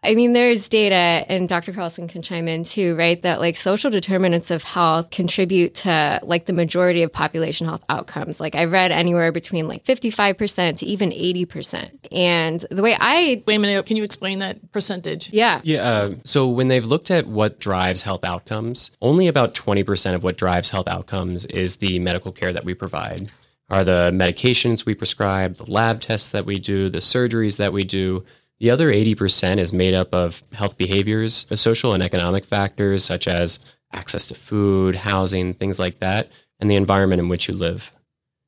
I 0.04 0.16
mean, 0.16 0.32
there's 0.32 0.69
data, 0.69 0.94
and 0.94 1.49
Dr. 1.49 1.72
Carlson 1.72 2.08
can 2.08 2.22
chime 2.22 2.49
in 2.49 2.64
too, 2.64 2.96
right? 2.96 3.22
That 3.22 3.38
like 3.38 3.56
social 3.56 3.88
determinants 3.88 4.50
of 4.50 4.64
health 4.64 5.10
contribute 5.10 5.75
to 5.76 6.19
like 6.25 6.46
the 6.46 6.52
majority 6.52 7.04
of 7.04 7.12
population 7.12 7.69
health 7.69 7.84
outcomes. 7.88 8.40
Like 8.40 8.56
I 8.56 8.64
read 8.64 8.90
anywhere 8.90 9.31
between 9.31 9.69
like 9.69 9.84
55% 9.84 10.78
to 10.78 10.87
even 10.87 11.10
80%. 11.10 11.90
And 12.10 12.64
the 12.70 12.82
way 12.82 12.96
I. 12.99 13.44
Wait 13.46 13.54
a 13.54 13.58
minute, 13.58 13.87
can 13.87 13.96
you 13.96 14.02
explain 14.02 14.40
that 14.40 14.72
percentage? 14.72 15.31
Yeah. 15.32 15.60
Yeah. 15.62 15.82
Uh, 15.82 16.14
so 16.25 16.49
when 16.49 16.66
they've 16.66 16.84
looked 16.84 17.12
at 17.12 17.28
what 17.28 17.60
drives 17.60 18.02
health 18.02 18.25
outcomes, 18.25 18.90
only 19.00 19.28
about 19.28 19.54
20% 19.54 20.14
of 20.14 20.25
what 20.25 20.37
drives 20.37 20.70
health 20.70 20.88
outcomes 20.88 21.44
is 21.44 21.76
the 21.76 22.00
medical 22.00 22.32
care 22.32 22.52
that 22.52 22.64
we 22.64 22.75
provide 22.75 23.31
are 23.70 23.84
the 23.84 24.11
medications 24.12 24.85
we 24.85 24.94
prescribe, 24.94 25.54
the 25.54 25.71
lab 25.71 26.00
tests 26.00 26.28
that 26.30 26.44
we 26.44 26.59
do, 26.59 26.90
the 26.90 26.99
surgeries 26.99 27.56
that 27.56 27.73
we 27.73 27.85
do. 27.85 28.25
The 28.62 28.71
other 28.71 28.92
80% 28.92 29.59
is 29.59 29.73
made 29.73 29.92
up 29.92 30.14
of 30.14 30.45
health 30.52 30.78
behaviors, 30.78 31.47
social 31.52 31.95
and 31.95 32.02
economic 32.02 32.45
factors 32.45 33.04
such 33.04 33.26
as 33.26 33.59
access 33.92 34.25
to 34.28 34.37
food, 34.37 34.95
housing, 34.95 35.52
things 35.52 35.81
like 35.81 35.99
that, 35.99 36.31
and 36.61 36.71
the 36.71 36.76
environment 36.76 37.19
in 37.19 37.28
which 37.28 37.49
you 37.49 37.54
live. 37.54 37.90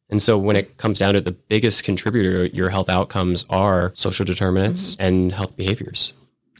And 0.09 0.23
so 0.23 0.38
when 0.38 0.54
it 0.54 0.76
comes 0.76 1.00
down 1.00 1.14
to 1.14 1.21
the 1.21 1.33
biggest 1.33 1.83
contributor 1.83 2.49
to 2.49 2.54
your 2.54 2.71
health 2.71 2.88
outcomes 2.88 3.44
are 3.50 3.90
social 3.97 4.25
determinants 4.25 4.92
mm-hmm. 4.92 5.02
and 5.02 5.33
health 5.33 5.56
behaviors. 5.56 6.12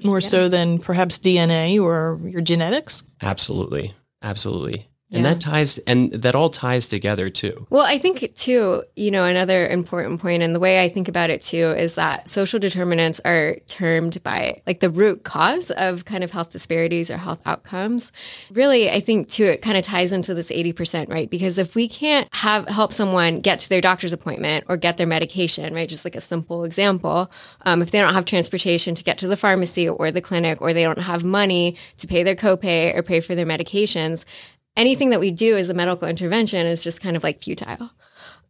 More 0.03 0.19
yeah. 0.19 0.29
so 0.29 0.49
than 0.49 0.81
perhaps 0.81 1.21
DNA 1.21 1.81
or 1.81 2.19
your 2.29 2.41
genetics? 2.41 3.05
Absolutely. 3.23 3.95
Absolutely. 4.21 4.89
And 5.13 5.25
that 5.25 5.41
ties, 5.41 5.79
and 5.79 6.13
that 6.13 6.35
all 6.35 6.51
ties 6.51 6.89
together 6.89 7.31
too. 7.31 7.67
Well, 7.71 7.85
I 7.85 7.99
think 7.99 8.35
too, 8.35 8.85
you 8.97 9.11
know, 9.11 9.25
another 9.25 9.67
important 9.67 10.21
point, 10.21 10.43
and 10.43 10.55
the 10.55 10.61
way 10.61 10.83
I 10.83 10.89
think 10.89 11.09
about 11.09 11.31
it 11.31 11.43
too, 11.43 11.71
is 11.77 11.95
that 11.95 12.29
social 12.29 12.59
determinants 12.59 13.21
are 13.25 13.57
termed 13.67 14.23
by 14.23 14.63
like 14.67 14.81
the 14.81 14.91
root 14.91 15.23
cause 15.23 15.71
of 15.73 16.05
kind 16.05 16.25
of 16.25 16.31
health 16.31 16.51
disparities 16.51 17.11
or 17.11 17.19
health 17.19 17.43
outcomes. 17.47 18.13
Really, 18.51 18.91
I 18.91 19.01
think 19.01 19.29
too, 19.29 19.45
it 19.45 19.63
kind 19.63 19.77
of 19.77 19.85
ties 19.85 20.11
into 20.11 20.35
this 20.35 20.51
80%, 20.51 21.09
right? 21.11 21.29
Because 21.31 21.59
if 21.59 21.75
we 21.75 21.87
can't 21.87 22.29
have 22.33 22.67
help 22.69 22.93
someone 22.93 23.41
get 23.41 23.61
to 23.61 23.69
their 23.69 23.81
doctor's 23.81 24.13
appointment 24.13 24.65
or 24.69 24.77
get 24.77 24.97
their 24.97 25.07
medication, 25.07 25.75
right? 25.75 25.89
Just 25.89 26.05
like 26.05 26.17
a 26.17 26.21
simple 26.21 26.65
example, 26.65 27.31
um, 27.67 27.83
if 27.83 27.91
they 27.91 28.01
don't 28.01 28.15
have 28.15 28.25
transportation 28.25 28.95
to 28.95 29.05
get 29.05 29.19
to 29.19 29.29
the 29.29 29.37
pharmacy 29.37 29.89
or 29.89 30.11
the 30.11 30.21
clinic, 30.21 30.61
or 30.61 30.73
they 30.73 30.83
don't 30.83 30.99
have 30.99 31.23
money 31.25 31.77
to 31.99 32.07
pay 32.07 32.23
their 32.23 32.35
copay 32.35 32.95
or 32.97 33.03
pay 33.03 33.21
for 33.21 33.35
their 33.35 33.47
medications, 33.47 34.25
anything 34.77 35.11
that 35.11 35.21
we 35.21 35.31
do 35.31 35.57
as 35.57 35.69
a 35.69 35.75
medical 35.75 36.09
intervention 36.09 36.67
is 36.67 36.83
just 36.83 37.01
kind 37.01 37.17
of 37.17 37.23
like 37.23 37.43
futile. 37.43 37.91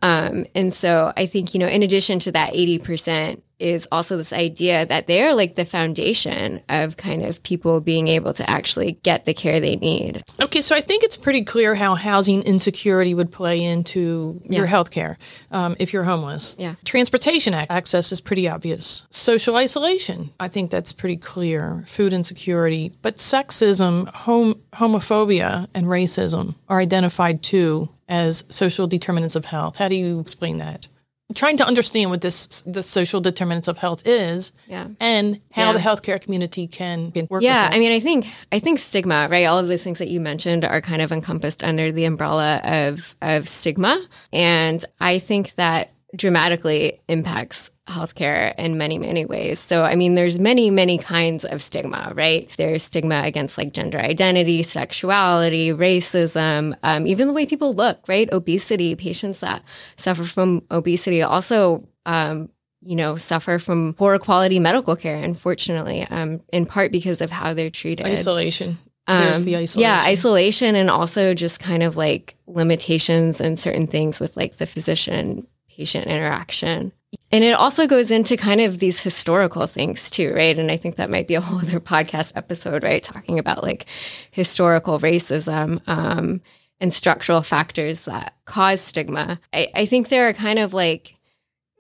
Um, 0.04 0.44
and 0.54 0.73
so 0.73 1.14
I 1.16 1.25
think, 1.25 1.54
you 1.54 1.61
know, 1.61 1.66
in 1.66 1.82
addition 1.82 2.18
to 2.20 2.32
that 2.32 2.52
80%, 2.52 3.40
is 3.61 3.87
also 3.92 4.16
this 4.16 4.32
idea 4.32 4.84
that 4.87 5.06
they're 5.06 5.32
like 5.32 5.54
the 5.54 5.64
foundation 5.64 6.61
of 6.68 6.96
kind 6.96 7.23
of 7.23 7.42
people 7.44 7.80
being 7.80 8.08
able 8.08 8.32
to 8.32 8.49
actually 8.50 8.92
get 9.02 9.25
the 9.25 9.32
care 9.32 9.61
they 9.61 9.76
need. 9.76 10.23
Okay, 10.42 10.61
so 10.61 10.75
I 10.75 10.80
think 10.80 11.02
it's 11.02 11.16
pretty 11.16 11.42
clear 11.42 11.75
how 11.75 11.94
housing 11.94 12.42
insecurity 12.42 13.14
would 13.14 13.30
play 13.30 13.62
into 13.62 14.40
yeah. 14.44 14.58
your 14.58 14.66
health 14.66 14.90
care 14.90 15.16
um, 15.50 15.76
if 15.78 15.92
you're 15.92 16.02
homeless. 16.02 16.56
Yeah. 16.58 16.75
Transportation 16.84 17.54
access 17.54 18.12
is 18.12 18.20
pretty 18.20 18.49
obvious. 18.49 19.06
Social 19.11 19.56
isolation, 19.56 20.30
I 20.40 20.49
think 20.49 20.70
that's 20.70 20.92
pretty 20.92 21.16
clear. 21.16 21.84
Food 21.87 22.12
insecurity. 22.12 22.92
But 23.02 23.16
sexism, 23.16 24.08
hom- 24.08 24.61
homophobia, 24.75 25.68
and 25.73 25.87
racism 25.87 26.56
are 26.68 26.80
identified 26.80 27.42
too 27.42 27.88
as 28.08 28.44
social 28.49 28.87
determinants 28.87 29.37
of 29.37 29.44
health. 29.44 29.76
How 29.76 29.88
do 29.88 29.94
you 29.94 30.20
explain 30.20 30.58
that? 30.58 30.88
trying 31.34 31.56
to 31.56 31.66
understand 31.66 32.11
what 32.11 32.20
this 32.20 32.62
the 32.66 32.82
social 32.82 33.20
determinants 33.20 33.66
of 33.66 33.78
health 33.78 34.02
is 34.06 34.52
yeah. 34.68 34.88
and 35.00 35.40
how 35.52 35.66
yeah. 35.66 35.73
the 35.73 35.78
healthcare 35.78 36.20
community 36.20 36.66
can, 36.66 37.11
can 37.12 37.26
work 37.30 37.42
yeah 37.42 37.70
i 37.73 37.78
mean 37.78 37.92
i 37.92 37.99
think 37.99 38.26
i 38.52 38.58
think 38.58 38.78
stigma 38.78 39.26
right 39.30 39.46
all 39.46 39.58
of 39.58 39.68
those 39.68 39.82
things 39.82 39.99
that 39.99 40.08
you 40.08 40.20
mentioned 40.20 40.64
are 40.64 40.82
kind 40.82 41.00
of 41.00 41.11
encompassed 41.11 41.64
under 41.64 41.90
the 41.90 42.04
umbrella 42.04 42.61
of 42.62 43.16
of 43.23 43.49
stigma 43.49 44.04
and 44.32 44.84
i 45.00 45.18
think 45.18 45.54
that 45.54 45.92
dramatically 46.14 47.00
impacts 47.08 47.70
healthcare 47.86 48.54
in 48.56 48.78
many 48.78 48.98
many 48.98 49.24
ways. 49.26 49.60
So 49.60 49.82
i 49.82 49.94
mean 49.94 50.14
there's 50.14 50.38
many 50.38 50.70
many 50.70 50.98
kinds 50.98 51.44
of 51.44 51.62
stigma 51.62 52.12
right? 52.14 52.48
There's 52.56 52.82
stigma 52.82 53.22
against 53.24 53.58
like 53.58 53.72
gender 53.72 53.98
identity 53.98 54.62
sexuality 54.62 55.70
racism 55.70 56.76
um, 56.82 57.06
even 57.06 57.28
the 57.28 57.34
way 57.34 57.46
people 57.46 57.74
look 57.74 58.00
right? 58.08 58.32
Obesity 58.32 58.94
patients 58.94 59.40
that 59.40 59.62
suffer 59.96 60.24
from 60.24 60.62
obesity 60.70 61.22
also 61.22 61.86
um, 62.06 62.48
you 62.80 62.96
know 62.96 63.16
suffer 63.16 63.58
from 63.58 63.94
poor 63.94 64.18
quality 64.18 64.58
medical 64.58 64.96
care 64.96 65.16
unfortunately 65.16 66.02
um, 66.10 66.40
in 66.52 66.64
part 66.66 66.90
because 66.90 67.20
of 67.20 67.30
how 67.30 67.52
they're 67.52 67.70
treated. 67.70 68.06
Isolation. 68.06 68.78
There's 69.06 69.40
um, 69.40 69.44
the 69.44 69.56
isolation. 69.56 69.80
Yeah, 69.82 70.02
isolation. 70.06 70.76
and 70.76 70.88
also 70.88 71.34
just 71.34 71.60
kind 71.60 71.82
of 71.82 71.96
like 71.96 72.36
limitations 72.46 73.40
and 73.40 73.58
certain 73.58 73.86
things 73.86 74.18
with 74.20 74.36
like 74.36 74.56
the 74.56 74.66
physician 74.66 75.46
patient 75.68 76.06
interaction. 76.06 76.92
And 77.30 77.42
it 77.42 77.52
also 77.52 77.87
goes 77.87 78.11
into 78.11 78.37
kind 78.37 78.61
of 78.61 78.78
these 78.78 79.00
historical 79.00 79.66
things 79.66 80.09
too, 80.11 80.33
right? 80.35 80.56
And 80.59 80.71
I 80.71 80.76
think 80.76 80.97
that 80.97 81.11
might 81.11 81.26
be 81.26 81.35
a 81.35 81.40
whole 81.40 81.59
other 81.59 81.80
podcast 81.80 82.33
episode, 82.37 82.83
right? 82.83 83.02
Talking 83.02 83.38
about 83.38 83.62
like 83.62 83.87
historical 84.30 85.00
racism 85.00 85.80
um, 85.88 86.40
and 86.80 86.92
structural 86.92 87.42
factors 87.42 88.04
that 88.04 88.35
cause 88.44 88.80
stigma. 88.80 89.40
I, 89.52 89.68
I 89.75 89.87
think 89.87 90.09
there 90.09 90.28
are 90.28 90.33
kind 90.33 90.59
of 90.59 90.73
like 90.73 91.16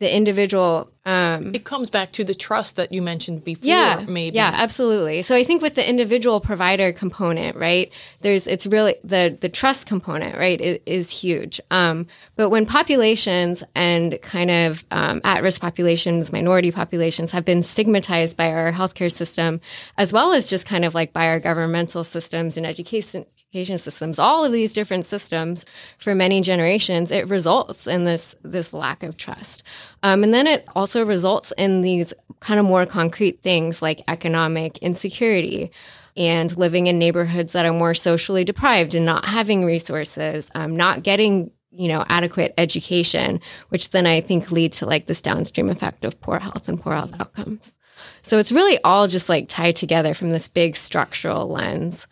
the 0.00 0.14
individual 0.14 0.90
um, 1.06 1.54
it 1.54 1.64
comes 1.64 1.90
back 1.90 2.12
to 2.12 2.24
the 2.24 2.34
trust 2.34 2.76
that 2.76 2.90
you 2.90 3.02
mentioned 3.02 3.44
before 3.44 3.68
yeah, 3.68 4.04
maybe. 4.08 4.36
yeah 4.36 4.52
absolutely. 4.54 5.22
So 5.22 5.36
i 5.36 5.44
think 5.44 5.62
with 5.62 5.74
the 5.74 5.88
individual 5.88 6.40
provider 6.40 6.92
component 6.92 7.56
right 7.56 7.92
there's 8.20 8.46
it's 8.46 8.66
really 8.66 8.96
the 9.04 9.36
the 9.40 9.48
trust 9.48 9.86
component 9.86 10.36
right 10.36 10.60
is, 10.60 10.78
is 10.86 11.10
huge. 11.10 11.60
Um, 11.70 12.06
but 12.36 12.48
when 12.48 12.66
populations 12.66 13.62
and 13.74 14.18
kind 14.22 14.50
of 14.50 14.84
um, 14.90 15.20
at-risk 15.24 15.60
populations 15.60 16.32
minority 16.32 16.72
populations 16.72 17.30
have 17.30 17.44
been 17.44 17.62
stigmatized 17.62 18.36
by 18.36 18.50
our 18.50 18.72
healthcare 18.72 19.12
system 19.12 19.60
as 19.98 20.12
well 20.12 20.32
as 20.32 20.48
just 20.48 20.66
kind 20.66 20.84
of 20.84 20.94
like 20.94 21.12
by 21.12 21.28
our 21.28 21.38
governmental 21.38 22.02
systems 22.02 22.56
and 22.56 22.66
education 22.66 23.26
education 23.54 23.78
systems, 23.78 24.18
all 24.18 24.44
of 24.44 24.50
these 24.50 24.72
different 24.72 25.06
systems 25.06 25.64
for 25.98 26.14
many 26.14 26.40
generations, 26.40 27.12
it 27.12 27.28
results 27.28 27.86
in 27.86 28.04
this 28.04 28.34
this 28.42 28.72
lack 28.72 29.04
of 29.04 29.16
trust. 29.16 29.62
Um, 30.02 30.24
and 30.24 30.34
then 30.34 30.46
it 30.48 30.66
also 30.74 31.04
results 31.04 31.52
in 31.56 31.82
these 31.82 32.12
kind 32.40 32.58
of 32.58 32.66
more 32.66 32.84
concrete 32.84 33.42
things 33.42 33.80
like 33.80 34.02
economic 34.08 34.78
insecurity 34.78 35.70
and 36.16 36.56
living 36.56 36.88
in 36.88 36.98
neighborhoods 36.98 37.52
that 37.52 37.64
are 37.64 37.72
more 37.72 37.94
socially 37.94 38.44
deprived 38.44 38.94
and 38.94 39.06
not 39.06 39.24
having 39.24 39.64
resources, 39.64 40.50
um, 40.56 40.76
not 40.76 41.04
getting 41.04 41.50
you 41.70 41.86
know 41.86 42.04
adequate 42.08 42.54
education, 42.58 43.40
which 43.68 43.90
then 43.90 44.06
I 44.06 44.20
think 44.20 44.50
lead 44.50 44.72
to 44.74 44.86
like 44.86 45.06
this 45.06 45.22
downstream 45.22 45.68
effect 45.68 46.04
of 46.04 46.20
poor 46.20 46.40
health 46.40 46.68
and 46.68 46.80
poor 46.80 46.94
health 46.94 47.14
outcomes. 47.20 47.78
So 48.22 48.38
it's 48.38 48.50
really 48.50 48.78
all 48.82 49.06
just 49.06 49.28
like 49.28 49.48
tied 49.48 49.76
together 49.76 50.12
from 50.12 50.30
this 50.30 50.48
big 50.48 50.74
structural 50.74 51.46
lens. 51.46 52.08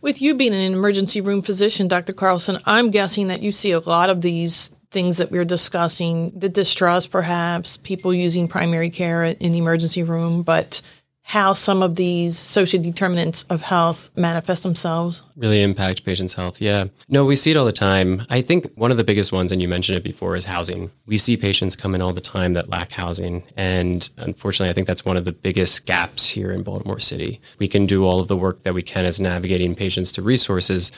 With 0.00 0.20
you 0.20 0.34
being 0.34 0.54
an 0.54 0.72
emergency 0.72 1.20
room 1.20 1.42
physician, 1.42 1.88
Dr. 1.88 2.12
Carlson, 2.12 2.58
I'm 2.66 2.90
guessing 2.90 3.28
that 3.28 3.42
you 3.42 3.52
see 3.52 3.72
a 3.72 3.80
lot 3.80 4.10
of 4.10 4.22
these 4.22 4.70
things 4.90 5.18
that 5.18 5.30
we're 5.30 5.44
discussing 5.44 6.32
the 6.36 6.48
distrust, 6.48 7.12
perhaps, 7.12 7.76
people 7.76 8.12
using 8.12 8.48
primary 8.48 8.90
care 8.90 9.24
in 9.24 9.52
the 9.52 9.58
emergency 9.58 10.02
room, 10.02 10.42
but 10.42 10.82
how 11.22 11.52
some 11.52 11.82
of 11.82 11.94
these 11.94 12.36
social 12.36 12.82
determinants 12.82 13.44
of 13.44 13.62
health 13.62 14.10
manifest 14.16 14.64
themselves. 14.64 15.22
Really 15.36 15.62
impact 15.62 16.04
patients' 16.04 16.34
health. 16.34 16.60
Yeah. 16.60 16.86
No, 17.08 17.24
we 17.24 17.36
see 17.36 17.52
it 17.52 17.56
all 17.56 17.64
the 17.64 17.72
time. 17.72 18.26
I 18.30 18.42
think 18.42 18.72
one 18.74 18.90
of 18.90 18.96
the 18.96 19.04
biggest 19.04 19.32
ones, 19.32 19.52
and 19.52 19.62
you 19.62 19.68
mentioned 19.68 19.96
it 19.96 20.02
before, 20.02 20.34
is 20.34 20.44
housing. 20.44 20.90
We 21.06 21.18
see 21.18 21.36
patients 21.36 21.76
come 21.76 21.94
in 21.94 22.02
all 22.02 22.12
the 22.12 22.20
time 22.20 22.54
that 22.54 22.68
lack 22.68 22.90
housing. 22.90 23.44
And 23.56 24.08
unfortunately, 24.16 24.70
I 24.70 24.72
think 24.72 24.88
that's 24.88 25.04
one 25.04 25.16
of 25.16 25.24
the 25.24 25.32
biggest 25.32 25.86
gaps 25.86 26.26
here 26.26 26.50
in 26.50 26.64
Baltimore 26.64 26.98
City. 26.98 27.40
We 27.58 27.68
can 27.68 27.86
do 27.86 28.04
all 28.04 28.18
of 28.18 28.28
the 28.28 28.36
work 28.36 28.64
that 28.64 28.74
we 28.74 28.82
can 28.82 29.04
as 29.04 29.20
navigating 29.20 29.76
patients 29.76 30.10
to 30.12 30.22
resources, 30.22 30.90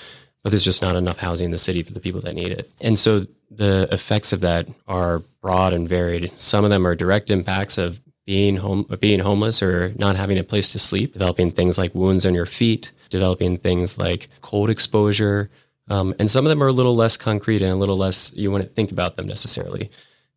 but 0.43 0.51
there's 0.51 0.65
just 0.65 0.83
not 0.83 0.97
enough 0.97 1.19
housing 1.19 1.47
in 1.47 1.51
the 1.51 1.59
city 1.59 1.83
for 1.83 1.93
the 1.93 2.01
people 2.01 2.23
that 2.23 2.35
need 2.35 2.53
it. 2.53 2.71
And 2.81 2.99
so 2.99 3.27
the 3.51 3.89
effects 3.93 4.33
of 4.33 4.41
that 4.41 4.67
are 4.89 5.23
broad 5.43 5.73
and 5.73 5.89
varied. 5.89 6.33
Some 6.37 6.65
of 6.65 6.71
them 6.71 6.87
are 6.87 6.95
direct 6.95 7.31
impacts 7.31 7.77
of 7.77 8.01
being 8.27 8.57
home, 8.57 8.87
being 9.01 9.21
homeless 9.21 9.63
or 9.63 9.93
not 9.97 10.17
having 10.17 10.39
a 10.39 10.45
place 10.45 10.71
to 10.73 10.79
sleep, 10.79 11.13
developing 11.13 11.51
things 11.51 11.79
like 11.79 11.95
wounds 11.95 12.25
on 12.25 12.35
your 12.35 12.47
feet, 12.47 12.93
developing 13.11 13.59
things 13.59 13.99
like 13.99 14.29
cold 14.41 14.71
exposure, 14.71 15.51
um, 15.89 16.15
and 16.19 16.31
some 16.31 16.47
of 16.47 16.51
them 16.51 16.63
are 16.63 16.69
a 16.69 16.73
little 16.73 16.95
less 16.95 17.17
concrete 17.17 17.63
and 17.63 17.73
a 17.73 17.77
little 17.77 17.97
less 17.97 18.33
you 18.35 18.51
wouldn't 18.51 18.75
think 18.75 18.93
about 18.93 19.17
them 19.17 19.27
necessarily. 19.27 19.91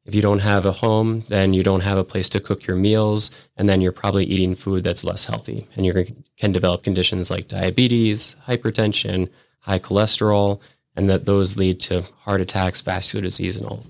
If 0.06 0.14
you 0.14 0.22
don't 0.22 0.40
have 0.40 0.66
a 0.66 0.72
home, 0.72 1.24
then 1.30 1.54
you 1.54 1.64
don't 1.64 1.82
have 1.82 1.98
a 1.98 2.04
place 2.04 2.30
to 2.30 2.40
cook 2.40 2.68
your 2.68 2.78
meals, 2.78 3.32
and 3.58 3.68
then 3.68 3.82
you're 3.82 3.92
probably 3.92 4.26
eating 4.26 4.56
food 4.56 4.84
that's 4.84 5.04
less 5.04 5.26
healthy, 5.26 5.68
and 5.76 5.86
you 5.86 6.06
can 6.38 6.52
develop 6.52 6.84
conditions 6.84 7.32
like 7.32 7.48
diabetes, 7.48 8.36
hypertension, 8.48 9.30
high 9.60 9.80
cholesterol, 9.80 10.60
and 10.96 11.10
that 11.10 11.26
those 11.26 11.58
lead 11.58 11.80
to 11.82 12.04
heart 12.20 12.42
attacks, 12.42 12.82
vascular 12.82 13.24
disease, 13.24 13.58
and 13.58 13.66
all 13.66 13.84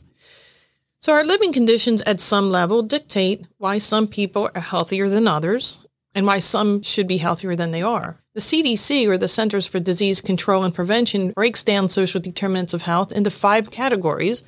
so, 1.05 1.13
our 1.13 1.23
living 1.23 1.53
conditions 1.53 2.01
at 2.01 2.19
some 2.19 2.49
level 2.49 2.81
dictate 2.81 3.45
why 3.59 3.77
some 3.77 4.07
people 4.07 4.49
are 4.55 4.59
healthier 4.59 5.07
than 5.07 5.27
others 5.27 5.77
and 6.15 6.25
why 6.25 6.39
some 6.39 6.81
should 6.81 7.05
be 7.07 7.17
healthier 7.17 7.55
than 7.55 7.69
they 7.69 7.83
are. 7.83 8.17
The 8.33 8.39
CDC, 8.39 9.07
or 9.07 9.15
the 9.15 9.27
Centers 9.27 9.67
for 9.67 9.79
Disease 9.79 10.19
Control 10.19 10.63
and 10.63 10.73
Prevention, 10.73 11.29
breaks 11.33 11.63
down 11.63 11.89
social 11.89 12.19
determinants 12.19 12.73
of 12.73 12.81
health 12.81 13.11
into 13.11 13.29
five 13.29 13.69
categories, 13.69 14.41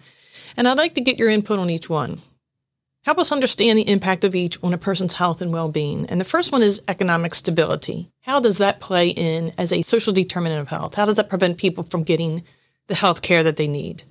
and 0.57 0.67
I'd 0.67 0.79
like 0.79 0.95
to 0.95 1.01
get 1.01 1.19
your 1.19 1.29
input 1.29 1.59
on 1.59 1.69
each 1.69 1.91
one. 1.91 2.23
Help 3.03 3.19
us 3.19 3.31
understand 3.31 3.77
the 3.77 3.87
impact 3.87 4.23
of 4.23 4.33
each 4.33 4.57
on 4.63 4.73
a 4.73 4.79
person's 4.79 5.13
health 5.13 5.43
and 5.43 5.53
well 5.53 5.69
being. 5.69 6.09
And 6.09 6.19
the 6.19 6.25
first 6.25 6.51
one 6.51 6.63
is 6.63 6.81
economic 6.87 7.35
stability. 7.35 8.09
How 8.21 8.39
does 8.39 8.57
that 8.57 8.79
play 8.79 9.09
in 9.09 9.53
as 9.59 9.71
a 9.71 9.83
social 9.83 10.11
determinant 10.11 10.61
of 10.61 10.69
health? 10.69 10.95
How 10.95 11.05
does 11.05 11.17
that 11.17 11.29
prevent 11.29 11.59
people 11.59 11.83
from 11.83 12.01
getting 12.01 12.43
the 12.87 12.95
health 12.95 13.21
care 13.21 13.43
that 13.43 13.57
they 13.57 13.67
need? 13.67 14.01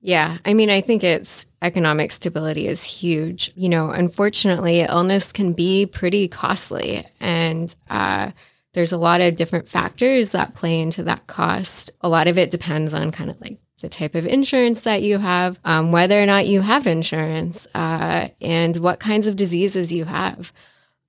Yeah, 0.00 0.38
I 0.46 0.54
mean, 0.54 0.70
I 0.70 0.80
think 0.80 1.04
it's 1.04 1.44
economic 1.60 2.10
stability 2.12 2.66
is 2.66 2.82
huge. 2.82 3.52
You 3.54 3.68
know, 3.68 3.90
unfortunately, 3.90 4.80
illness 4.80 5.30
can 5.30 5.52
be 5.52 5.84
pretty 5.84 6.26
costly, 6.26 7.06
and 7.20 7.74
uh, 7.90 8.30
there's 8.72 8.92
a 8.92 8.98
lot 8.98 9.20
of 9.20 9.36
different 9.36 9.68
factors 9.68 10.30
that 10.30 10.54
play 10.54 10.80
into 10.80 11.02
that 11.02 11.26
cost. 11.26 11.90
A 12.00 12.08
lot 12.08 12.28
of 12.28 12.38
it 12.38 12.50
depends 12.50 12.94
on 12.94 13.12
kind 13.12 13.30
of 13.30 13.38
like 13.42 13.58
the 13.82 13.90
type 13.90 14.14
of 14.14 14.26
insurance 14.26 14.82
that 14.82 15.02
you 15.02 15.18
have, 15.18 15.58
um, 15.64 15.92
whether 15.92 16.20
or 16.20 16.26
not 16.26 16.46
you 16.46 16.62
have 16.62 16.86
insurance, 16.86 17.66
uh, 17.74 18.28
and 18.40 18.76
what 18.78 19.00
kinds 19.00 19.26
of 19.26 19.36
diseases 19.36 19.92
you 19.92 20.06
have. 20.06 20.52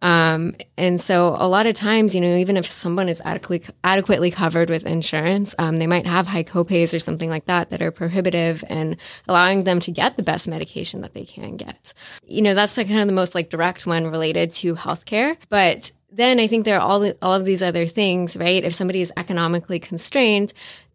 Um, 0.01 0.55
and 0.77 0.99
so 0.99 1.35
a 1.39 1.47
lot 1.47 1.67
of 1.67 1.75
times, 1.75 2.15
you 2.15 2.21
know, 2.21 2.35
even 2.35 2.57
if 2.57 2.65
someone 2.65 3.07
is 3.07 3.21
adequately 3.23 3.73
adequately 3.83 4.31
covered 4.31 4.69
with 4.69 4.85
insurance, 4.85 5.53
um, 5.59 5.77
they 5.79 5.87
might 5.87 6.07
have 6.07 6.27
high 6.27 6.43
copays 6.43 6.93
or 6.93 6.99
something 6.99 7.29
like 7.29 7.45
that 7.45 7.69
that 7.69 7.81
are 7.81 7.91
prohibitive 7.91 8.63
and 8.67 8.97
allowing 9.27 9.63
them 9.63 9.79
to 9.81 9.91
get 9.91 10.17
the 10.17 10.23
best 10.23 10.47
medication 10.47 11.01
that 11.01 11.13
they 11.13 11.25
can 11.25 11.57
get. 11.57 11.93
You 12.25 12.41
know, 12.41 12.53
that's 12.53 12.77
like 12.77 12.87
kind 12.87 12.99
of 12.99 13.07
the 13.07 13.13
most 13.13 13.35
like 13.35 13.49
direct 13.49 13.85
one 13.85 14.07
related 14.07 14.51
to 14.51 14.75
healthcare. 14.75 15.37
But 15.49 15.91
then 16.11 16.39
I 16.39 16.47
think 16.47 16.65
there 16.65 16.79
are 16.79 16.81
all 16.81 17.13
all 17.21 17.33
of 17.33 17.45
these 17.45 17.61
other 17.61 17.85
things, 17.85 18.35
right? 18.35 18.63
If 18.63 18.73
somebody 18.73 19.01
is 19.01 19.13
economically 19.15 19.79
constrained, 19.79 20.51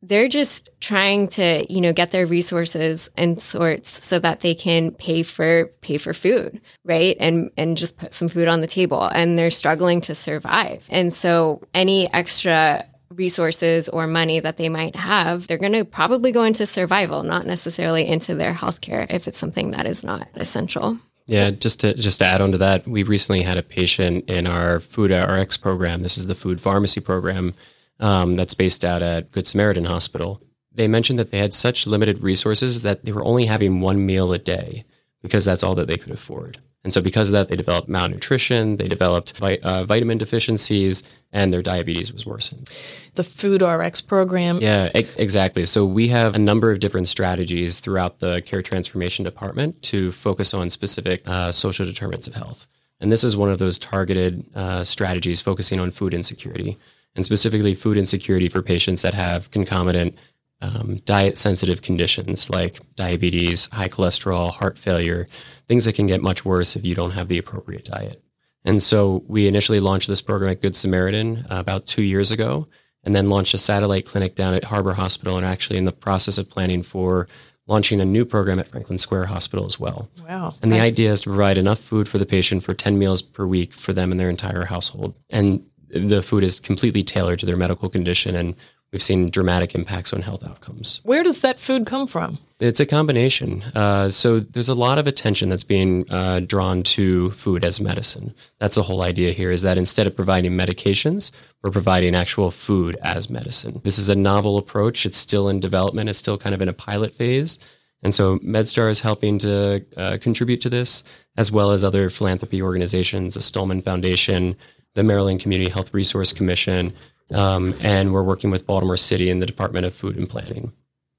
they're 0.06 0.28
just 0.28 0.68
trying 0.80 1.28
to 1.28 1.64
you 1.72 1.80
know 1.80 1.92
get 1.92 2.10
their 2.10 2.26
resources 2.26 3.10
and 3.16 3.40
sorts 3.40 4.04
so 4.04 4.18
that 4.18 4.40
they 4.40 4.54
can 4.54 4.90
pay 4.92 5.22
for 5.22 5.66
pay 5.80 5.98
for 5.98 6.12
food 6.12 6.60
right 6.84 7.16
and 7.20 7.50
and 7.56 7.76
just 7.76 7.96
put 7.96 8.14
some 8.14 8.28
food 8.28 8.48
on 8.48 8.60
the 8.60 8.66
table 8.66 9.04
and 9.14 9.38
they're 9.38 9.50
struggling 9.50 10.00
to 10.00 10.14
survive 10.14 10.84
and 10.88 11.12
so 11.12 11.62
any 11.74 12.12
extra 12.12 12.84
resources 13.10 13.88
or 13.88 14.06
money 14.06 14.40
that 14.40 14.56
they 14.56 14.68
might 14.68 14.96
have, 14.96 15.46
they're 15.46 15.58
going 15.58 15.72
to 15.72 15.84
probably 15.84 16.32
go 16.32 16.42
into 16.42 16.66
survival, 16.66 17.22
not 17.22 17.46
necessarily 17.46 18.06
into 18.06 18.34
their 18.34 18.52
healthcare 18.52 19.10
if 19.10 19.26
it's 19.26 19.38
something 19.38 19.70
that 19.70 19.86
is 19.86 20.04
not 20.04 20.28
essential. 20.34 20.98
Yeah, 21.26 21.50
just 21.50 21.80
to 21.80 21.92
just 21.94 22.20
to 22.20 22.24
add 22.24 22.40
on 22.40 22.52
to 22.52 22.58
that, 22.58 22.86
we 22.86 23.02
recently 23.02 23.42
had 23.42 23.58
a 23.58 23.62
patient 23.62 24.30
in 24.30 24.46
our 24.46 24.78
Food 24.78 25.10
RX 25.10 25.56
program. 25.56 26.02
This 26.02 26.16
is 26.16 26.28
the 26.28 26.36
food 26.36 26.60
pharmacy 26.60 27.00
program 27.00 27.54
um, 28.00 28.36
that's 28.36 28.54
based 28.54 28.84
out 28.84 29.02
at 29.02 29.30
Good 29.32 29.46
Samaritan 29.46 29.84
Hospital. 29.84 30.42
They 30.72 30.88
mentioned 30.88 31.18
that 31.18 31.30
they 31.30 31.38
had 31.38 31.54
such 31.54 31.86
limited 31.86 32.22
resources 32.22 32.82
that 32.82 33.04
they 33.04 33.12
were 33.12 33.24
only 33.24 33.46
having 33.46 33.80
one 33.80 34.04
meal 34.04 34.32
a 34.32 34.38
day 34.38 34.84
because 35.22 35.44
that's 35.44 35.62
all 35.62 35.74
that 35.76 35.88
they 35.88 35.96
could 35.96 36.12
afford. 36.12 36.58
And 36.84 36.94
so, 36.94 37.00
because 37.00 37.28
of 37.28 37.32
that, 37.32 37.48
they 37.48 37.56
developed 37.56 37.88
malnutrition, 37.88 38.76
they 38.76 38.86
developed 38.86 39.36
vi- 39.38 39.58
uh, 39.60 39.82
vitamin 39.84 40.18
deficiencies, 40.18 41.02
and 41.32 41.52
their 41.52 41.60
diabetes 41.60 42.12
was 42.12 42.24
worsened. 42.24 42.70
The 43.16 43.24
Food 43.24 43.60
RX 43.60 44.00
program. 44.02 44.60
Yeah, 44.60 44.90
e- 44.94 45.04
exactly. 45.16 45.64
So, 45.64 45.84
we 45.84 46.06
have 46.08 46.36
a 46.36 46.38
number 46.38 46.70
of 46.70 46.78
different 46.78 47.08
strategies 47.08 47.80
throughout 47.80 48.20
the 48.20 48.40
care 48.42 48.62
transformation 48.62 49.24
department 49.24 49.82
to 49.82 50.12
focus 50.12 50.54
on 50.54 50.70
specific 50.70 51.26
uh, 51.26 51.50
social 51.50 51.86
determinants 51.86 52.28
of 52.28 52.34
health. 52.34 52.68
And 53.00 53.10
this 53.10 53.24
is 53.24 53.36
one 53.36 53.50
of 53.50 53.58
those 53.58 53.80
targeted 53.80 54.48
uh, 54.54 54.84
strategies 54.84 55.40
focusing 55.40 55.80
on 55.80 55.90
food 55.90 56.14
insecurity, 56.14 56.78
and 57.16 57.24
specifically 57.24 57.74
food 57.74 57.96
insecurity 57.96 58.48
for 58.48 58.62
patients 58.62 59.02
that 59.02 59.14
have 59.14 59.50
concomitant 59.50 60.16
um, 60.60 61.00
diet 61.04 61.36
sensitive 61.36 61.82
conditions 61.82 62.48
like 62.48 62.80
diabetes, 62.94 63.66
high 63.72 63.88
cholesterol, 63.88 64.50
heart 64.52 64.78
failure, 64.78 65.28
things 65.68 65.84
that 65.84 65.94
can 65.94 66.06
get 66.06 66.22
much 66.22 66.44
worse 66.44 66.76
if 66.76 66.84
you 66.84 66.94
don't 66.94 67.10
have 67.10 67.28
the 67.28 67.38
appropriate 67.38 67.84
diet. 67.84 68.22
And 68.64 68.82
so 68.82 69.22
we 69.28 69.46
initially 69.46 69.80
launched 69.80 70.08
this 70.08 70.22
program 70.22 70.50
at 70.50 70.60
Good 70.60 70.74
Samaritan 70.74 71.46
uh, 71.50 71.58
about 71.58 71.86
two 71.86 72.02
years 72.02 72.30
ago, 72.30 72.66
and 73.04 73.14
then 73.14 73.28
launched 73.28 73.54
a 73.54 73.58
satellite 73.58 74.06
clinic 74.06 74.34
down 74.34 74.54
at 74.54 74.64
Harbor 74.64 74.94
Hospital, 74.94 75.36
and 75.36 75.46
are 75.46 75.50
actually 75.50 75.78
in 75.78 75.84
the 75.84 75.92
process 75.92 76.38
of 76.38 76.50
planning 76.50 76.82
for 76.82 77.28
launching 77.68 78.00
a 78.00 78.04
new 78.04 78.24
program 78.24 78.58
at 78.58 78.66
Franklin 78.66 78.98
Square 78.98 79.26
Hospital 79.26 79.66
as 79.66 79.78
well. 79.78 80.08
Wow. 80.28 80.54
And 80.62 80.72
the 80.72 80.80
idea 80.80 81.12
is 81.12 81.20
to 81.22 81.30
provide 81.30 81.58
enough 81.58 81.80
food 81.80 82.08
for 82.08 82.18
the 82.18 82.26
patient 82.26 82.62
for 82.62 82.74
10 82.74 82.98
meals 82.98 83.22
per 83.22 83.46
week 83.46 83.72
for 83.72 83.92
them 83.92 84.10
and 84.10 84.20
their 84.20 84.30
entire 84.30 84.64
household. 84.64 85.14
And 85.30 85.64
the 85.88 86.22
food 86.22 86.44
is 86.44 86.60
completely 86.60 87.02
tailored 87.02 87.38
to 87.40 87.46
their 87.46 87.56
medical 87.56 87.88
condition 87.88 88.34
and 88.34 88.54
we've 88.92 89.02
seen 89.02 89.30
dramatic 89.30 89.74
impacts 89.74 90.12
on 90.12 90.22
health 90.22 90.44
outcomes. 90.44 91.00
Where 91.02 91.22
does 91.22 91.40
that 91.42 91.58
food 91.58 91.86
come 91.86 92.06
from? 92.06 92.38
It's 92.58 92.80
a 92.80 92.86
combination. 92.86 93.62
Uh, 93.74 94.08
so 94.08 94.40
there's 94.40 94.70
a 94.70 94.74
lot 94.74 94.98
of 94.98 95.06
attention 95.06 95.50
that's 95.50 95.64
being 95.64 96.06
uh, 96.10 96.40
drawn 96.40 96.82
to 96.84 97.30
food 97.32 97.64
as 97.64 97.80
medicine. 97.80 98.34
That's 98.58 98.76
the 98.76 98.84
whole 98.84 99.02
idea 99.02 99.32
here 99.32 99.50
is 99.50 99.60
that 99.62 99.76
instead 99.76 100.06
of 100.06 100.16
providing 100.16 100.52
medications, 100.52 101.30
we're 101.62 101.70
providing 101.70 102.14
actual 102.14 102.50
food 102.50 102.96
as 103.02 103.28
medicine. 103.28 103.82
This 103.84 103.98
is 103.98 104.08
a 104.08 104.16
novel 104.16 104.56
approach. 104.56 105.04
It's 105.04 105.18
still 105.18 105.50
in 105.50 105.60
development. 105.60 106.08
It's 106.08 106.18
still 106.18 106.38
kind 106.38 106.54
of 106.54 106.62
in 106.62 106.68
a 106.68 106.72
pilot 106.72 107.12
phase. 107.14 107.58
And 108.02 108.14
so 108.14 108.38
MedStar 108.38 108.88
is 108.90 109.00
helping 109.00 109.38
to 109.38 109.84
uh, 109.96 110.18
contribute 110.20 110.60
to 110.62 110.70
this, 110.70 111.02
as 111.36 111.50
well 111.50 111.72
as 111.72 111.84
other 111.84 112.08
philanthropy 112.08 112.62
organizations, 112.62 113.34
the 113.34 113.40
Stulman 113.40 113.82
Foundation, 113.82 114.56
the 114.96 115.04
Maryland 115.04 115.40
Community 115.40 115.70
Health 115.70 115.94
Resource 115.94 116.32
Commission, 116.32 116.92
um, 117.32 117.74
and 117.80 118.12
we're 118.12 118.22
working 118.22 118.50
with 118.50 118.66
Baltimore 118.66 118.96
City 118.96 119.30
and 119.30 119.40
the 119.40 119.46
Department 119.46 119.86
of 119.86 119.94
Food 119.94 120.16
and 120.16 120.28
Planning. 120.28 120.72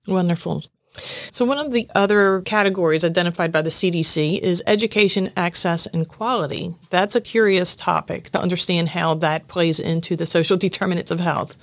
Wonderful. 0.08 0.64
So, 1.00 1.46
one 1.46 1.60
of 1.60 1.72
the 1.72 1.88
other 1.94 2.42
categories 2.42 3.06
identified 3.06 3.52
by 3.52 3.62
the 3.62 3.70
CDC 3.70 4.40
is 4.40 4.64
education, 4.66 5.32
access, 5.38 5.86
and 5.86 6.08
quality. 6.08 6.74
That's 6.90 7.16
a 7.16 7.22
curious 7.22 7.76
topic 7.76 8.32
to 8.32 8.40
understand 8.40 8.90
how 8.90 9.14
that 9.16 9.48
plays 9.48 9.80
into 9.80 10.16
the 10.16 10.26
social 10.26 10.58
determinants 10.68 11.12
of 11.12 11.20
health. 11.20 11.56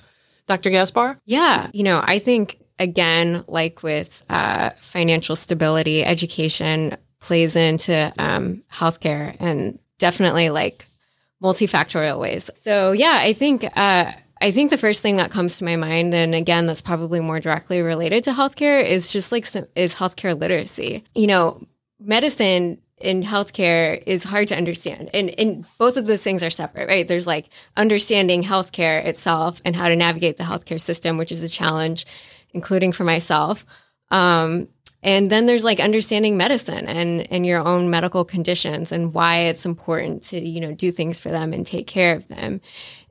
Dr. 0.47 0.69
Gaspar? 0.69 1.19
Yeah. 1.25 1.69
You 1.73 1.83
know, 1.83 2.01
I 2.03 2.19
think, 2.19 2.59
again, 2.79 3.43
like 3.47 3.83
with 3.83 4.23
uh, 4.29 4.69
financial 4.79 5.35
stability, 5.35 6.05
education 6.05 6.95
plays 7.19 7.55
into 7.55 8.13
um, 8.19 8.63
healthcare 8.71 9.35
and 9.39 9.79
definitely 9.97 10.49
like 10.51 10.85
multifactorial 11.43 12.19
ways. 12.19 12.49
So, 12.55 12.91
yeah, 12.91 13.19
I 13.21 13.33
think. 13.33 13.65
Uh, 13.77 14.11
I 14.41 14.51
think 14.51 14.69
the 14.69 14.77
first 14.77 15.01
thing 15.01 15.15
that 15.15 15.31
comes 15.31 15.57
to 15.57 15.63
my 15.63 15.77
mind, 15.77 16.13
and 16.13 16.35
again, 16.35 16.65
that's 16.65 16.81
probably 16.81 17.21
more 17.21 17.39
directly 17.39 17.81
related 17.81 18.25
to 18.25 18.31
healthcare, 18.31 18.83
is 18.83 19.09
just 19.09 19.31
like 19.31 19.47
is 19.75 19.95
healthcare 19.95 20.39
literacy. 20.39 21.05
You 21.15 21.27
know, 21.27 21.65
medicine 21.99 22.79
in 22.97 23.23
healthcare 23.23 24.03
is 24.05 24.23
hard 24.23 24.49
to 24.49 24.57
understand, 24.57 25.09
and 25.13 25.33
and 25.39 25.65
both 25.77 25.95
of 25.95 26.05
those 26.05 26.21
things 26.21 26.43
are 26.43 26.49
separate, 26.49 26.89
right? 26.89 27.07
There's 27.07 27.25
like 27.25 27.49
understanding 27.77 28.43
healthcare 28.43 29.03
itself 29.05 29.61
and 29.63 29.75
how 29.75 29.87
to 29.87 29.95
navigate 29.95 30.35
the 30.37 30.43
healthcare 30.43 30.81
system, 30.81 31.17
which 31.17 31.31
is 31.31 31.41
a 31.41 31.49
challenge, 31.49 32.05
including 32.53 32.91
for 32.91 33.05
myself. 33.05 33.65
Um, 34.11 34.67
and 35.05 35.29
then 35.31 35.45
there's 35.45 35.63
like 35.63 35.79
understanding 35.79 36.35
medicine 36.35 36.87
and 36.87 37.31
and 37.31 37.45
your 37.45 37.65
own 37.65 37.89
medical 37.89 38.25
conditions 38.25 38.91
and 38.91 39.13
why 39.13 39.37
it's 39.37 39.65
important 39.65 40.23
to 40.23 40.39
you 40.39 40.59
know 40.59 40.73
do 40.73 40.91
things 40.91 41.19
for 41.19 41.29
them 41.29 41.53
and 41.53 41.65
take 41.65 41.87
care 41.87 42.15
of 42.15 42.27
them 42.27 42.59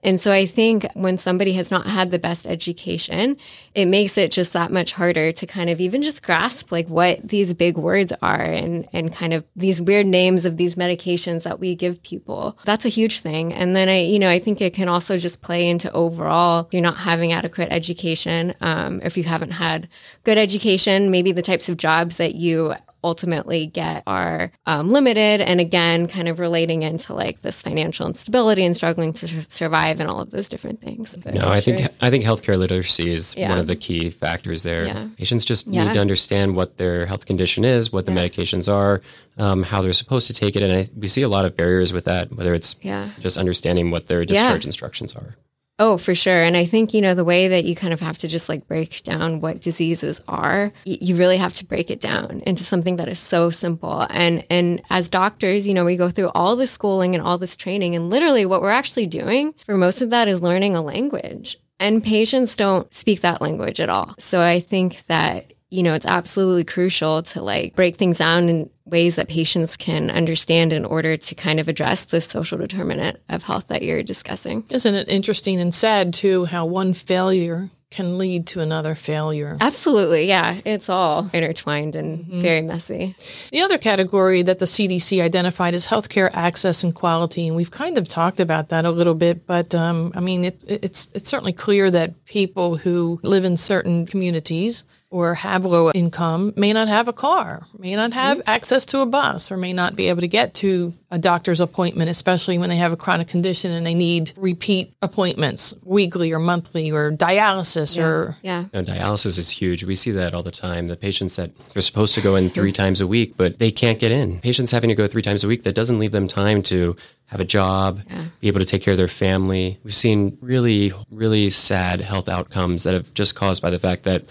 and 0.05 0.21
so 0.21 0.31
I 0.31 0.45
think 0.45 0.87
when 0.93 1.17
somebody 1.17 1.55
has 1.55 1.71
not 1.71 1.87
had 1.87 2.11
the 2.11 2.19
best 2.19 2.47
education, 2.47 3.39
it 3.75 3.87
makes 3.87 4.19
it 4.19 4.31
just 4.31 4.53
that 4.53 4.71
much 4.71 4.93
harder 4.93 5.33
to 5.33 5.47
kind 5.47 5.71
of 5.71 5.81
even 5.81 6.03
just 6.03 6.23
grasp 6.23 6.71
like 6.71 6.87
what 6.89 7.27
these 7.27 7.55
big 7.55 7.79
words 7.79 8.13
are 8.21 8.43
and 8.43 8.87
and 8.93 9.15
kind 9.15 9.33
of 9.33 9.45
these 9.57 9.81
weird 9.81 10.07
names 10.07 10.45
of 10.45 10.59
these 10.59 10.75
medications 10.75 11.45
that 11.45 11.59
we 11.59 11.75
give 11.75 12.03
people. 12.03 12.59
That's 12.65 12.85
a 12.85 12.91
huge 12.91 13.21
thing. 13.21 13.55
And 13.55 13.75
then 13.75 13.89
I, 13.89 14.03
you 14.03 14.19
know, 14.19 14.29
I 14.29 14.39
think 14.39 14.61
it 14.61 14.75
can 14.75 14.89
also 14.89 15.17
just 15.17 15.41
play 15.41 15.67
into 15.67 15.91
overall 15.93 16.69
you're 16.71 16.83
not 16.83 16.99
having 16.99 17.33
adequate 17.33 17.73
education. 17.73 18.55
Um, 18.61 19.01
if 19.03 19.17
you 19.17 19.25
haven't 19.25 19.53
had 19.53 19.89
good 20.25 20.37
education, 20.37 21.11
maybe 21.11 21.33
the 21.33 21.43
types 21.43 21.71
of 21.71 21.79
jobs 21.79 22.19
that 22.19 22.35
you 22.35 22.75
ultimately 23.05 23.67
get 23.67 24.03
are 24.07 24.51
um, 24.67 24.91
limited. 24.91 25.41
And 25.41 25.61
again, 25.61 26.09
kind 26.09 26.29
of 26.29 26.39
relating 26.39 26.83
into 26.83 27.15
like 27.15 27.43
this 27.43 27.63
financial 27.63 28.07
instability 28.07 28.65
and 28.65 28.75
struggling 28.75 29.13
to 29.13 29.45
survive 29.45 30.01
and 30.01 30.09
all 30.09 30.21
of 30.21 30.31
those 30.31 30.49
different 30.49 30.81
things. 30.81 31.15
But 31.15 31.35
no, 31.35 31.49
I 31.49 31.61
sure. 31.61 31.77
think 31.77 31.95
I 32.01 32.11
think 32.11 32.25
healthcare 32.25 32.59
literacy 32.59 33.13
is 33.13 33.37
yeah. 33.37 33.51
one 33.51 33.59
of 33.59 33.67
the 33.67 33.77
key 33.77 34.11
factors 34.11 34.63
there. 34.63 34.87
Yeah. 34.87 35.09
Patients 35.17 35.45
just 35.45 35.67
yeah. 35.67 35.85
need 35.85 35.95
to 35.95 36.01
understand 36.01 36.57
what 36.57 36.79
their 36.79 37.07
health 37.07 37.27
condition 37.27 37.65
is, 37.65 37.93
what 37.93 38.07
the 38.07 38.13
medications 38.13 38.73
are, 38.73 39.03
um, 39.39 39.63
how 39.63 39.83
they're 39.83 39.93
supposed 39.93 40.27
to 40.29 40.33
take 40.33 40.57
it, 40.57 40.63
and 40.63 40.73
I, 40.73 40.89
we 40.97 41.09
see 41.09 41.23
a 41.23 41.29
lot 41.29 41.45
of 41.45 41.57
barriers 41.57 41.93
with 41.93 42.07
that. 42.07 42.33
Whether 42.33 42.55
it's 42.55 42.75
just 43.21 43.37
understanding 43.37 43.91
what 43.91 44.07
their 44.07 44.25
discharge 44.25 44.65
instructions 44.65 45.15
are. 45.15 45.37
Oh, 45.81 45.99
for 45.99 46.15
sure. 46.15 46.43
And 46.43 46.57
I 46.57 46.67
think, 46.67 46.95
you 46.95 47.01
know, 47.01 47.15
the 47.15 47.25
way 47.25 47.49
that 47.49 47.65
you 47.65 47.75
kind 47.75 47.93
of 47.93 47.99
have 47.99 48.17
to 48.19 48.29
just 48.29 48.49
like 48.49 48.69
break 48.69 49.03
down 49.03 49.41
what 49.41 49.61
diseases 49.61 50.21
are, 50.29 50.73
you 50.85 51.17
really 51.17 51.37
have 51.37 51.53
to 51.55 51.65
break 51.65 51.91
it 51.91 51.99
down 51.99 52.43
into 52.47 52.63
something 52.63 52.97
that 52.97 53.09
is 53.09 53.19
so 53.19 53.51
simple. 53.51 54.07
And 54.11 54.45
and 54.51 54.83
as 54.91 55.09
doctors, 55.09 55.67
you 55.67 55.75
know, 55.75 55.85
we 55.85 55.97
go 55.97 56.11
through 56.11 56.31
all 56.35 56.55
this 56.55 56.71
schooling 56.71 57.15
and 57.15 57.25
all 57.25 57.39
this 57.39 57.57
training 57.57 57.97
and 57.97 58.09
literally 58.09 58.47
what 58.47 58.63
we're 58.63 58.71
actually 58.71 59.07
doing 59.07 59.53
for 59.67 59.77
most 59.77 60.01
of 60.01 60.11
that 60.11 60.29
is 60.29 60.43
learning 60.43 60.77
a 60.77 60.83
language. 60.83 61.57
And 61.81 62.05
patients 62.05 62.55
don't 62.55 62.93
speak 62.95 63.23
that 63.23 63.43
language 63.43 63.81
at 63.81 63.89
all. 63.89 64.15
So 64.19 64.41
I 64.41 64.61
think 64.61 65.05
that 65.07 65.55
you 65.71 65.83
know, 65.83 65.95
it's 65.95 66.07
absolutely 66.07 66.63
crucial 66.63 67.23
to 67.23 67.43
like 67.43 67.75
break 67.75 67.97
things 67.97 68.19
down 68.19 68.49
in 68.49 68.71
ways 68.87 69.17
that 69.17 69.29
patients 69.29 69.77
can 69.77 70.11
understand 70.11 70.73
in 70.73 70.85
order 70.85 71.17
to 71.17 71.35
kind 71.35 71.59
of 71.59 71.69
address 71.69 72.05
the 72.05 72.21
social 72.21 72.59
determinant 72.59 73.19
of 73.29 73.43
health 73.43 73.69
that 73.69 73.83
you're 73.83 74.03
discussing. 74.03 74.65
Isn't 74.71 74.95
it 74.95 75.09
interesting 75.09 75.61
and 75.61 75.75
sad 75.75 76.13
too 76.13 76.45
how 76.45 76.67
one 76.67 76.93
failure 76.93 77.71
can 77.95 78.19
lead 78.19 78.45
to 78.49 78.61
another 78.61 78.97
failure. 78.97 79.57
Absolutely. 79.61 80.27
Yeah. 80.27 80.57
It's 80.65 80.89
all 80.89 81.31
intertwined 81.33 81.95
and 81.95 82.25
mm-hmm. 82.25 82.43
very 82.43 82.61
messy. 82.61 83.15
The 83.53 83.61
other 83.61 83.79
category 83.79 84.43
that 84.43 84.59
the 84.59 84.65
CDC 84.65 85.23
identified 85.23 85.75
is 85.75 85.87
healthcare 85.87 86.29
access 86.35 86.83
and 86.83 86.93
quality. 86.93 87.47
And 87.47 87.57
we've 87.57 87.71
kind 87.71 87.97
of 87.97 88.09
talked 88.09 88.41
about 88.41 88.71
that 88.71 88.85
a 88.85 88.91
little 88.91 89.15
bit, 89.15 89.47
but 89.47 89.77
um, 89.77 90.13
I 90.17 90.21
mean, 90.21 90.45
it, 90.45 90.65
it's, 90.67 91.07
it's 91.15 91.31
certainly 91.31 91.53
clear 91.53 91.89
that 91.93 92.25
people 92.25 92.77
who 92.77 93.21
live 93.23 93.45
in 93.45 93.57
certain 93.57 94.07
communities 94.07 94.83
or 95.15 95.35
have 95.37 95.65
low 95.65 95.93
income 95.93 96.53
may 96.57 96.73
not 96.73 96.89
have 96.89 97.07
a 97.07 97.13
car, 97.13 97.65
may 97.79 97.95
not 97.95 98.13
have 98.13 98.39
mm-hmm. 98.39 98.51
access 98.51 98.85
to 98.85 98.99
a 98.99 99.07
bus, 99.07 99.53
or 99.53 99.57
may 99.57 99.73
not 99.73 99.95
be 99.95 100.09
able 100.09 100.21
to 100.21 100.27
get 100.27 100.55
to 100.55 100.93
a 101.09 101.21
doctor's 101.21 101.61
appointment, 101.61 102.11
especially 102.11 102.59
when 102.59 102.69
they 102.69 102.79
have 102.79 102.93
a 102.93 102.97
chronic 102.97 103.29
condition 103.29 103.71
and 103.71 103.87
they 103.87 103.95
need 103.95 104.33
repeat 104.37 104.93
appointments 105.03 105.73
weekly 105.85 106.33
or 106.33 106.41
monthly 106.41 106.91
or 106.91 107.13
dialysis 107.13 107.97
yeah. 107.97 108.05
or 108.05 108.37
yeah. 108.43 108.61
You 108.73 108.83
know, 108.83 108.83
dialysis 108.83 109.39
is 109.39 109.51
huge. 109.51 109.85
We 109.85 109.95
see 109.95 110.11
that 110.11 110.35
all 110.35 110.43
the 110.43 110.51
time. 110.51 110.89
The 110.89 110.97
patients 110.97 111.37
that 111.37 111.53
they're 111.73 111.83
supposed 111.83 112.15
to 112.15 112.21
go 112.21 112.35
in 112.35 112.51
three 112.51 112.73
times 112.73 113.01
a 113.01 113.07
week, 113.07 113.37
but 113.37 113.61
they 113.61 113.71
can't 113.71 114.01
get 114.01 114.11
in. 114.11 114.41
Patients 114.41 114.73
having 114.73 114.89
to 114.89 114.97
go 114.97 115.07
three 115.07 115.23
times 115.23 115.45
a 115.45 115.49
week 115.49 115.63
that 115.63 115.77
doesn't 115.77 116.01
leave 116.01 116.11
them 116.11 116.27
time 116.27 116.61
to 116.65 116.97
have 117.27 117.39
a 117.39 117.45
job, 117.45 118.01
yeah. 118.11 118.25
be 118.41 118.49
able 118.49 118.59
to 118.59 118.67
take 118.67 118.83
care 118.83 118.93
of 118.93 118.99
their 118.99 119.07
family. 119.07 119.79
We've 119.85 119.95
seen 119.95 120.39
really, 120.41 120.93
really 121.13 121.51
sad 121.51 122.01
health 122.01 122.29
outcomes 122.29 122.83
that 122.83 122.95
have 122.95 123.15
just 123.15 123.37
caused 123.37 123.63
by 123.63 123.71
the 123.71 123.79
fact 123.79 124.03
that 124.03 124.25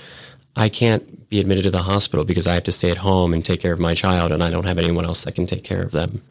I 0.56 0.70
can't 0.70 1.30
be 1.30 1.40
admitted 1.40 1.64
to 1.64 1.72
the 1.72 1.84
hospital 1.84 2.26
because 2.26 2.46
I 2.46 2.54
have 2.54 2.64
to 2.66 2.72
stay 2.72 2.92
at 2.92 2.98
home 2.98 3.34
and 3.34 3.44
take 3.44 3.60
care 3.60 3.74
of 3.74 3.80
my 3.80 3.96
child 3.96 4.32
and 4.32 4.44
I 4.44 4.52
don't 4.52 4.66
have 4.66 4.78
anyone 4.78 5.06
else 5.06 5.24
that 5.24 5.36
can 5.36 5.48
take 5.48 5.64
care 5.64 5.82
of 5.82 5.92
them. 5.92 6.22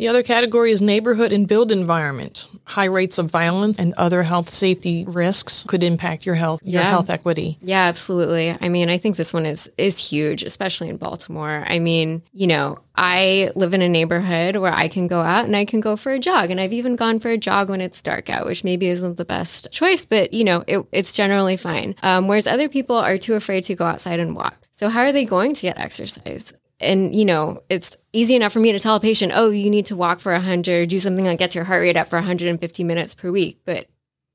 The 0.00 0.08
other 0.08 0.22
category 0.22 0.70
is 0.72 0.80
neighborhood 0.80 1.30
and 1.30 1.46
build 1.46 1.70
environment. 1.70 2.46
High 2.64 2.86
rates 2.86 3.18
of 3.18 3.26
violence 3.30 3.78
and 3.78 3.92
other 3.98 4.22
health 4.22 4.48
safety 4.48 5.04
risks 5.06 5.62
could 5.68 5.82
impact 5.82 6.24
your 6.24 6.36
health, 6.36 6.62
your 6.64 6.80
Yeah. 6.80 6.88
health 6.88 7.10
equity. 7.10 7.58
Yeah, 7.60 7.82
absolutely. 7.82 8.56
I 8.58 8.70
mean, 8.70 8.88
I 8.88 8.96
think 8.96 9.16
this 9.16 9.34
one 9.34 9.44
is 9.44 9.70
is 9.76 9.98
huge, 9.98 10.42
especially 10.42 10.88
in 10.88 10.96
Baltimore. 10.96 11.64
I 11.66 11.80
mean, 11.80 12.22
you 12.32 12.46
know, 12.46 12.78
I 12.96 13.50
live 13.54 13.74
in 13.74 13.82
a 13.82 13.90
neighborhood 13.90 14.56
where 14.56 14.72
I 14.72 14.88
can 14.88 15.06
go 15.06 15.20
out 15.20 15.44
and 15.44 15.54
I 15.54 15.66
can 15.66 15.80
go 15.80 15.96
for 15.96 16.12
a 16.12 16.18
jog, 16.18 16.50
and 16.50 16.62
I've 16.62 16.72
even 16.72 16.96
gone 16.96 17.20
for 17.20 17.28
a 17.28 17.36
jog 17.36 17.68
when 17.68 17.82
it's 17.82 18.00
dark 18.00 18.30
out, 18.30 18.46
which 18.46 18.64
maybe 18.64 18.86
isn't 18.86 19.18
the 19.18 19.26
best 19.26 19.68
choice, 19.70 20.06
but 20.06 20.32
you 20.32 20.44
know, 20.44 20.64
it, 20.66 20.82
it's 20.92 21.12
generally 21.12 21.58
fine. 21.58 21.94
Um, 22.02 22.26
whereas 22.26 22.46
other 22.46 22.70
people 22.70 22.96
are 22.96 23.18
too 23.18 23.34
afraid 23.34 23.64
to 23.64 23.74
go 23.74 23.84
outside 23.84 24.18
and 24.18 24.34
walk. 24.34 24.56
So 24.72 24.88
how 24.88 25.02
are 25.02 25.12
they 25.12 25.26
going 25.26 25.52
to 25.52 25.60
get 25.60 25.78
exercise? 25.78 26.54
And 26.80 27.14
you 27.14 27.24
know, 27.24 27.62
it's 27.68 27.96
easy 28.12 28.34
enough 28.34 28.52
for 28.52 28.60
me 28.60 28.72
to 28.72 28.80
tell 28.80 28.96
a 28.96 29.00
patient, 29.00 29.32
"Oh, 29.34 29.50
you 29.50 29.70
need 29.70 29.86
to 29.86 29.96
walk 29.96 30.20
for 30.20 30.32
100, 30.32 30.88
do 30.88 30.98
something 30.98 31.24
that 31.24 31.38
gets 31.38 31.54
your 31.54 31.64
heart 31.64 31.82
rate 31.82 31.96
up 31.96 32.08
for 32.08 32.16
150 32.16 32.84
minutes 32.84 33.14
per 33.14 33.30
week." 33.30 33.60
But 33.64 33.86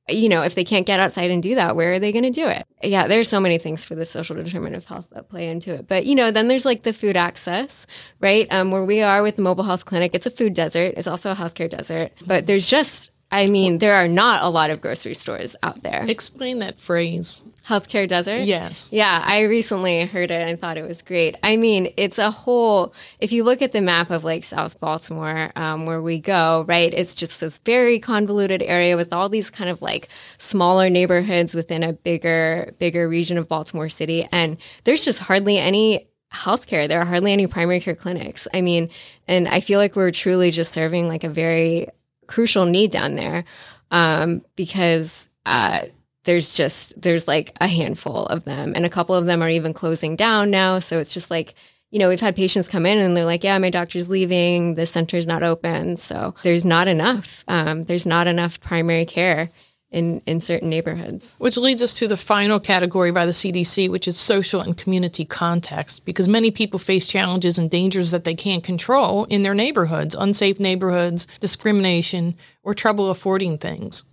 you 0.07 0.29
know, 0.29 0.43
if 0.43 0.53
they 0.53 0.63
can't 0.63 0.85
get 0.85 0.99
outside 0.99 1.31
and 1.31 1.41
do 1.41 1.55
that, 1.55 1.75
where 1.75 1.93
are 1.93 1.99
they 1.99 2.11
going 2.11 2.25
to 2.25 2.29
do 2.29 2.47
it? 2.47 2.65
Yeah, 2.83 3.07
there's 3.07 3.27
so 3.27 3.39
many 3.39 3.57
things 3.57 3.83
for 3.83 3.95
the 3.95 4.05
social 4.05 4.35
determinant 4.35 4.75
of 4.75 4.85
health 4.85 5.07
that 5.11 5.29
play 5.29 5.49
into 5.49 5.73
it. 5.73 5.87
But, 5.87 6.05
you 6.05 6.13
know, 6.13 6.29
then 6.29 6.47
there's 6.47 6.65
like 6.65 6.83
the 6.83 6.93
food 6.93 7.17
access, 7.17 7.87
right? 8.19 8.51
Um, 8.53 8.69
where 8.69 8.83
we 8.83 9.01
are 9.01 9.23
with 9.23 9.37
the 9.37 9.41
mobile 9.41 9.63
health 9.63 9.85
clinic, 9.85 10.13
it's 10.13 10.27
a 10.27 10.31
food 10.31 10.53
desert, 10.53 10.93
it's 10.95 11.07
also 11.07 11.31
a 11.31 11.35
healthcare 11.35 11.69
desert. 11.69 12.11
But 12.25 12.45
there's 12.45 12.67
just, 12.67 13.09
I 13.31 13.47
mean, 13.47 13.79
there 13.79 13.95
are 13.95 14.07
not 14.07 14.43
a 14.43 14.49
lot 14.49 14.69
of 14.69 14.79
grocery 14.79 15.15
stores 15.15 15.55
out 15.63 15.81
there. 15.81 16.05
Explain 16.07 16.59
that 16.59 16.79
phrase. 16.79 17.41
Healthcare 17.67 18.07
desert? 18.07 18.41
Yes. 18.41 18.89
Yeah, 18.91 19.23
I 19.25 19.41
recently 19.41 20.05
heard 20.05 20.29
it 20.29 20.47
and 20.47 20.59
thought 20.59 20.77
it 20.77 20.87
was 20.87 21.01
great. 21.01 21.35
I 21.41 21.57
mean, 21.57 21.91
it's 21.97 22.19
a 22.19 22.29
whole, 22.29 22.93
if 23.19 23.31
you 23.31 23.43
look 23.43 23.63
at 23.63 23.71
the 23.71 23.81
map 23.81 24.11
of 24.11 24.23
like 24.23 24.43
South 24.43 24.79
Baltimore, 24.79 25.51
um, 25.55 25.87
where 25.87 26.01
we 26.01 26.19
go, 26.19 26.63
right, 26.67 26.93
it's 26.93 27.15
just 27.15 27.39
this 27.39 27.57
very 27.59 27.99
convoluted 27.99 28.61
area 28.61 28.95
with 28.95 29.11
all 29.11 29.29
these 29.29 29.49
kind 29.49 29.69
of 29.69 29.81
like 29.81 30.09
smaller 30.37 30.91
neighborhoods 30.91 31.55
within 31.55 31.81
a 31.81 31.93
bigger, 31.93 32.71
bigger 32.77 33.09
region 33.09 33.37
of 33.37 33.47
Baltimore 33.47 33.89
City. 33.89 34.27
And 34.31 34.57
there's 34.83 35.03
just 35.03 35.17
hardly 35.17 35.57
any 35.57 36.07
healthcare. 36.31 36.87
There 36.87 37.01
are 37.01 37.05
hardly 37.05 37.33
any 37.33 37.47
primary 37.47 37.79
care 37.79 37.95
clinics. 37.95 38.47
I 38.53 38.61
mean, 38.61 38.91
and 39.27 39.47
I 39.47 39.59
feel 39.59 39.79
like 39.79 39.95
we're 39.95 40.11
truly 40.11 40.51
just 40.51 40.71
serving 40.71 41.07
like 41.07 41.23
a 41.23 41.29
very 41.29 41.87
crucial 42.27 42.65
need 42.65 42.91
down 42.91 43.15
there 43.15 43.43
um, 43.89 44.43
because 44.55 45.29
uh, 45.45 45.85
there's 46.25 46.53
just 46.53 46.99
there's 47.01 47.27
like 47.27 47.55
a 47.61 47.67
handful 47.67 48.25
of 48.27 48.43
them. 48.43 48.73
And 48.75 48.85
a 48.85 48.89
couple 48.89 49.15
of 49.15 49.25
them 49.25 49.41
are 49.41 49.49
even 49.49 49.73
closing 49.73 50.15
down 50.15 50.51
now. 50.51 50.79
So 50.79 50.99
it's 50.99 51.13
just 51.13 51.31
like 51.31 51.55
you 51.91 51.99
know 51.99 52.09
we've 52.09 52.19
had 52.19 52.35
patients 52.35 52.67
come 52.67 52.85
in 52.85 52.97
and 52.97 53.15
they're 53.15 53.25
like 53.25 53.43
yeah 53.43 53.57
my 53.57 53.69
doctor's 53.69 54.09
leaving. 54.09 54.75
The 54.75 54.85
center's 54.85 55.27
not 55.27 55.43
open. 55.43 55.97
So 55.97 56.35
there's 56.43 56.65
not 56.65 56.87
enough 56.87 57.43
um, 57.47 57.85
there's 57.85 58.05
not 58.05 58.27
enough 58.27 58.59
primary 58.59 59.05
care 59.05 59.49
in 59.91 60.21
in 60.25 60.41
certain 60.41 60.69
neighborhoods. 60.69 61.35
Which 61.37 61.57
leads 61.57 61.81
us 61.81 61.93
to 61.99 62.07
the 62.07 62.17
final 62.17 62.59
category 62.59 63.11
by 63.11 63.25
the 63.25 63.31
CDC, 63.31 63.89
which 63.89 64.07
is 64.07 64.17
social 64.17 64.61
and 64.61 64.77
community 64.77 65.25
context, 65.25 66.05
because 66.05 66.27
many 66.27 66.51
people 66.51 66.79
face 66.79 67.07
challenges 67.07 67.57
and 67.57 67.69
dangers 67.69 68.11
that 68.11 68.25
they 68.25 68.35
can't 68.35 68.63
control 68.63 69.25
in 69.25 69.43
their 69.43 69.53
neighborhoods, 69.53 70.15
unsafe 70.15 70.59
neighborhoods, 70.59 71.27
discrimination, 71.39 72.35
or 72.63 72.73
trouble 72.73 73.09
affording 73.09 73.57
things. 73.57 74.03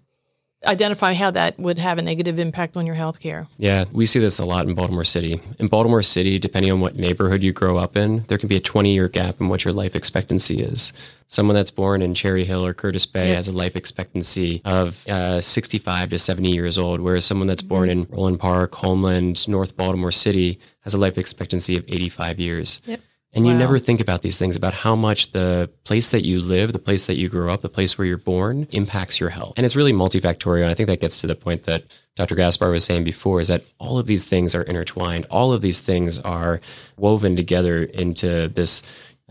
Identify 0.64 1.14
how 1.14 1.30
that 1.32 1.58
would 1.58 1.78
have 1.78 1.98
a 1.98 2.02
negative 2.02 2.38
impact 2.38 2.76
on 2.76 2.86
your 2.86 2.94
health 2.94 3.20
care. 3.20 3.48
Yeah, 3.58 3.84
we 3.92 4.06
see 4.06 4.20
this 4.20 4.38
a 4.38 4.44
lot 4.44 4.66
in 4.66 4.74
Baltimore 4.74 5.04
City. 5.04 5.40
In 5.58 5.66
Baltimore 5.66 6.02
City, 6.02 6.38
depending 6.38 6.70
on 6.70 6.80
what 6.80 6.96
neighborhood 6.96 7.42
you 7.42 7.52
grow 7.52 7.78
up 7.78 7.96
in, 7.96 8.24
there 8.28 8.38
can 8.38 8.48
be 8.48 8.56
a 8.56 8.60
20 8.60 8.92
year 8.92 9.08
gap 9.08 9.40
in 9.40 9.48
what 9.48 9.64
your 9.64 9.74
life 9.74 9.96
expectancy 9.96 10.60
is. 10.60 10.92
Someone 11.26 11.54
that's 11.54 11.70
born 11.70 12.02
in 12.02 12.14
Cherry 12.14 12.44
Hill 12.44 12.64
or 12.64 12.74
Curtis 12.74 13.06
Bay 13.06 13.28
has 13.28 13.48
a 13.48 13.52
life 13.52 13.74
expectancy 13.74 14.60
of 14.64 15.06
uh, 15.08 15.40
65 15.40 16.10
to 16.10 16.18
70 16.18 16.52
years 16.52 16.76
old, 16.76 17.00
whereas 17.00 17.24
someone 17.24 17.48
that's 17.48 17.62
born 17.62 17.88
in 17.88 18.06
Roland 18.10 18.38
Park, 18.38 18.74
Homeland, 18.74 19.48
North 19.48 19.76
Baltimore 19.76 20.12
City 20.12 20.60
has 20.80 20.92
a 20.92 20.98
life 20.98 21.16
expectancy 21.16 21.76
of 21.76 21.84
85 21.88 22.38
years. 22.38 22.82
Yep. 22.84 23.00
And 23.34 23.46
you 23.46 23.54
never 23.54 23.78
think 23.78 24.00
about 24.00 24.20
these 24.20 24.36
things 24.36 24.56
about 24.56 24.74
how 24.74 24.94
much 24.94 25.32
the 25.32 25.70
place 25.84 26.08
that 26.08 26.24
you 26.24 26.40
live, 26.40 26.72
the 26.72 26.78
place 26.78 27.06
that 27.06 27.16
you 27.16 27.30
grew 27.30 27.50
up, 27.50 27.62
the 27.62 27.68
place 27.70 27.96
where 27.96 28.06
you're 28.06 28.18
born 28.18 28.66
impacts 28.72 29.20
your 29.20 29.30
health. 29.30 29.54
And 29.56 29.64
it's 29.64 29.74
really 29.74 29.94
multifactorial. 29.94 30.62
And 30.62 30.70
I 30.70 30.74
think 30.74 30.88
that 30.88 31.00
gets 31.00 31.20
to 31.22 31.26
the 31.26 31.34
point 31.34 31.62
that 31.62 31.84
Dr. 32.14 32.34
Gaspar 32.34 32.70
was 32.70 32.84
saying 32.84 33.04
before 33.04 33.40
is 33.40 33.48
that 33.48 33.64
all 33.78 33.98
of 33.98 34.06
these 34.06 34.24
things 34.24 34.54
are 34.54 34.62
intertwined. 34.62 35.24
All 35.30 35.52
of 35.54 35.62
these 35.62 35.80
things 35.80 36.18
are 36.18 36.60
woven 36.98 37.34
together 37.34 37.84
into 37.84 38.48
this 38.48 38.82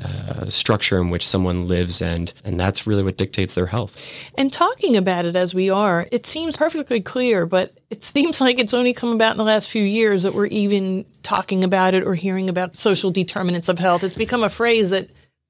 uh, 0.01 0.49
structure 0.49 0.99
in 0.99 1.11
which 1.11 1.27
someone 1.27 1.67
lives 1.67 2.01
and 2.01 2.33
and 2.43 2.59
that's 2.59 2.87
really 2.87 3.03
what 3.03 3.17
dictates 3.17 3.53
their 3.53 3.67
health. 3.67 4.03
And 4.35 4.51
talking 4.51 4.97
about 4.97 5.25
it 5.25 5.35
as 5.35 5.53
we 5.53 5.69
are, 5.69 6.07
it 6.11 6.25
seems 6.25 6.57
perfectly 6.57 7.01
clear, 7.01 7.45
but 7.45 7.77
it 7.91 8.04
seems 8.04 8.39
like 8.39 8.58
it's 8.58 8.73
only 8.73 8.93
come 8.93 9.12
about 9.12 9.32
in 9.32 9.38
the 9.38 9.43
last 9.43 9.69
few 9.69 9.84
years 9.84 10.23
that 10.23 10.34
we're 10.34 10.47
even 10.47 11.06
talking 11.23 11.63
about 11.63 11.93
it 11.93 12.04
or 12.04 12.15
hearing 12.15 12.49
about 12.49 12.77
social 12.77 13.12
determinants 13.12 13.67
of 13.67 13.80
health. 13.80 14.04
It's 14.06 14.15
become 14.15 14.43
a 14.43 14.49
phrase 14.49 14.91
that 14.91 15.10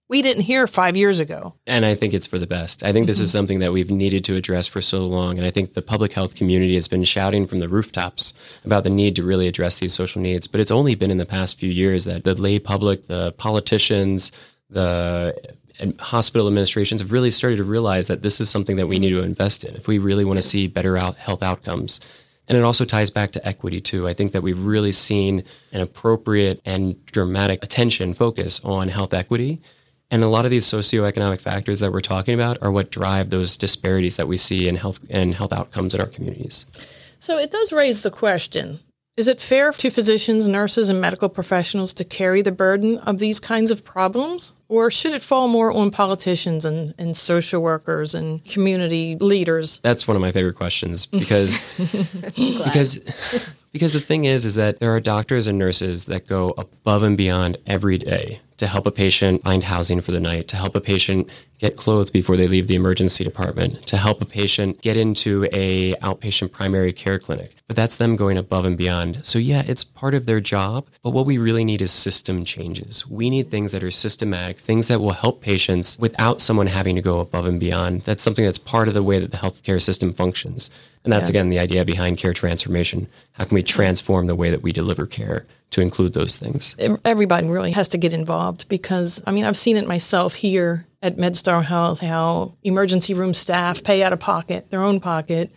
we 0.10 0.24
didn't 0.24 0.42
hear 0.44 0.66
five 0.66 0.98
years 0.98 1.20
ago. 1.20 1.54
And 1.68 1.86
I 1.86 1.94
think 1.94 2.16
it's 2.16 2.26
for 2.26 2.40
the 2.40 2.48
best. 2.48 2.84
I 2.84 2.92
think 2.92 3.06
this 3.06 3.20
is 3.20 3.30
mm-hmm. 3.30 3.38
something 3.38 3.60
that 3.60 3.72
we've 3.72 3.92
needed 3.92 4.26
to 4.26 4.36
address 4.36 4.68
for 4.68 4.82
so 4.82 5.06
long. 5.06 5.38
And 5.38 5.46
I 5.46 5.52
think 5.52 5.74
the 5.74 5.84
public 5.84 6.14
health 6.14 6.34
community 6.34 6.74
has 6.74 6.88
been 6.88 7.04
shouting 7.04 7.46
from 7.46 7.60
the 7.60 7.70
rooftops 7.70 8.34
about 8.66 8.84
the 8.84 8.90
need 8.90 9.16
to 9.18 9.24
really 9.24 9.48
address 9.48 9.80
these 9.80 9.94
social 9.94 10.20
needs. 10.20 10.48
But 10.48 10.60
it's 10.60 10.72
only 10.72 10.96
been 10.96 11.12
in 11.12 11.20
the 11.20 11.28
past 11.28 11.60
few 11.60 11.70
years 11.70 12.06
that 12.06 12.24
the 12.24 12.34
lay 12.34 12.58
public, 12.58 13.06
the 13.06 13.34
politicians, 13.34 14.32
the 14.70 15.36
and 15.80 16.00
hospital 16.00 16.48
administrations 16.48 17.02
have 17.02 17.12
really 17.12 17.32
started 17.32 17.58
to 17.58 17.64
realize 17.64 18.08
that 18.08 18.22
this 18.22 18.40
is 18.40 18.50
something 18.50 18.78
that 18.78 18.88
we 18.88 19.00
need 19.00 19.10
to 19.10 19.24
invest 19.24 19.64
in 19.64 19.76
if 19.76 19.88
we 19.88 19.98
really 19.98 20.26
want 20.26 20.38
to 20.38 20.42
see 20.42 20.68
better 20.68 20.98
out 20.98 21.16
health 21.16 21.42
outcomes. 21.42 22.00
And 22.48 22.58
it 22.58 22.64
also 22.64 22.86
ties 22.86 23.10
back 23.10 23.32
to 23.34 23.48
equity 23.48 23.80
too. 23.80 24.08
I 24.08 24.14
think 24.14 24.32
that 24.34 24.42
we've 24.42 24.60
really 24.60 24.92
seen 24.92 25.44
an 25.72 25.82
appropriate 25.82 26.62
and 26.66 27.04
dramatic 27.06 27.64
attention 27.64 28.14
focus 28.14 28.60
on 28.64 28.90
health 28.90 29.14
equity. 29.14 29.62
And 30.10 30.24
a 30.24 30.28
lot 30.28 30.44
of 30.44 30.52
these 30.52 30.66
socioeconomic 30.66 31.40
factors 31.40 31.80
that 31.80 31.94
we're 31.94 32.02
talking 32.02 32.34
about 32.34 32.58
are 32.62 32.72
what 32.72 32.92
drive 32.92 33.30
those 33.30 33.56
disparities 33.56 34.18
that 34.18 34.28
we 34.28 34.36
see 34.36 34.68
in 34.68 34.76
health 34.76 35.00
and 35.10 35.34
health 35.34 35.54
outcomes 35.54 35.96
in 35.96 36.02
our 36.02 36.08
communities. 36.08 36.66
So 37.20 37.38
it 37.38 37.52
does 37.52 37.72
raise 37.72 38.04
the 38.04 38.12
question 38.12 38.80
is 39.18 39.28
it 39.28 39.42
fair 39.42 39.72
to 39.72 39.90
physicians, 39.90 40.48
nurses, 40.48 40.90
and 40.90 41.02
medical 41.02 41.30
professionals 41.30 41.94
to 41.96 42.06
carry 42.06 42.42
the 42.42 42.52
burden 42.52 42.98
of 43.00 43.20
these 43.20 43.40
kinds 43.40 43.70
of 43.70 43.84
problems? 43.84 44.54
Or 44.72 44.90
should 44.90 45.12
it 45.12 45.22
fall 45.22 45.50
more 45.50 45.70
on 45.70 45.92
politicians 45.92 46.64
and, 46.64 46.94
and 46.98 47.18
social 47.18 47.62
workers 47.62 48.16
and 48.16 48.42
community 48.46 49.18
leaders? 49.18 49.82
That's 49.84 50.08
one 50.08 50.16
of 50.16 50.22
my 50.22 50.32
favorite 50.32 50.54
questions 50.56 51.06
because 51.06 51.60
because 52.38 53.04
because 53.74 53.92
the 53.92 54.00
thing 54.00 54.24
is 54.24 54.46
is 54.46 54.56
that 54.56 54.80
there 54.80 54.96
are 54.96 55.02
doctors 55.02 55.46
and 55.46 55.60
nurses 55.60 56.06
that 56.06 56.26
go 56.26 56.54
above 56.58 57.04
and 57.04 57.18
beyond 57.18 57.58
every 57.68 57.98
day 57.98 58.40
to 58.56 58.68
help 58.68 58.86
a 58.86 58.92
patient 58.92 59.44
find 59.44 59.64
housing 59.64 60.00
for 60.00 60.14
the 60.14 60.22
night, 60.22 60.48
to 60.48 60.56
help 60.56 60.74
a 60.74 60.80
patient 60.80 61.30
get 61.62 61.78
clothed 61.78 62.12
before 62.12 62.36
they 62.36 62.48
leave 62.48 62.68
the 62.68 62.74
emergency 62.74 63.24
department, 63.24 63.86
to 63.86 63.96
help 63.96 64.20
a 64.20 64.26
patient 64.26 64.82
get 64.82 64.98
into 64.98 65.48
a 65.54 65.94
outpatient 65.98 66.52
primary 66.52 66.92
care 66.92 67.20
clinic. 67.20 67.56
But 67.68 67.76
that's 67.76 67.96
them 67.98 68.16
going 68.16 68.36
above 68.38 68.66
and 68.66 68.76
beyond. 68.76 69.20
So 69.24 69.38
yeah, 69.38 69.62
it's 69.68 69.84
part 69.84 70.16
of 70.16 70.26
their 70.26 70.42
job, 70.42 70.88
but 71.04 71.12
what 71.12 71.28
we 71.28 71.38
really 71.38 71.64
need 71.64 71.80
is 71.84 71.92
system 71.92 72.44
changes. 72.46 73.08
We 73.08 73.30
need 73.30 73.52
things 73.52 73.72
that 73.74 73.84
are 73.84 73.92
systematic, 73.92 74.58
things 74.58 74.88
that 74.88 75.00
will 75.00 75.12
help 75.12 75.40
patients 75.42 76.00
without 76.00 76.42
someone 76.42 76.66
having 76.66 76.96
to 76.96 77.02
go 77.02 77.20
above 77.20 77.46
and 77.46 77.60
beyond. 77.60 78.02
That's 78.02 78.24
something 78.24 78.44
that's 78.44 78.58
part 78.58 78.88
of 78.88 78.96
the 78.96 79.04
way 79.04 79.20
that 79.20 79.30
the 79.30 79.38
healthcare 79.38 79.80
system 79.82 80.14
functions. 80.14 80.72
And 81.04 81.14
that's 81.14 81.30
Yeah. 81.30 81.34
again 81.34 81.50
the 81.50 81.60
idea 81.60 81.86
behind 81.86 82.18
care 82.18 82.34
transformation. 82.34 83.08
How 83.34 83.44
can 83.46 83.54
we 83.54 83.62
transform 83.64 84.26
the 84.26 84.36
way 84.36 84.50
that 84.50 84.64
we 84.64 84.72
deliver 84.72 85.06
care 85.06 85.46
to 85.72 85.82
include 85.82 86.14
those 86.14 86.38
things? 86.38 86.76
Everybody 87.06 87.48
really 87.48 87.72
has 87.72 87.88
to 87.90 88.00
get 88.00 88.14
involved 88.14 88.68
because, 88.68 89.22
I 89.28 89.32
mean, 89.32 89.46
I've 89.46 89.58
seen 89.58 89.78
it 89.78 89.88
myself 89.88 90.34
here 90.34 90.86
at 91.02 91.18
MedStar 91.18 91.64
Health 91.64 92.00
how 92.00 92.54
emergency 92.64 93.14
room 93.14 93.34
staff 93.34 93.84
pay 93.84 94.04
out 94.04 94.14
of 94.14 94.20
pocket, 94.20 94.70
their 94.70 94.84
own 94.84 95.00
pocket, 95.00 95.52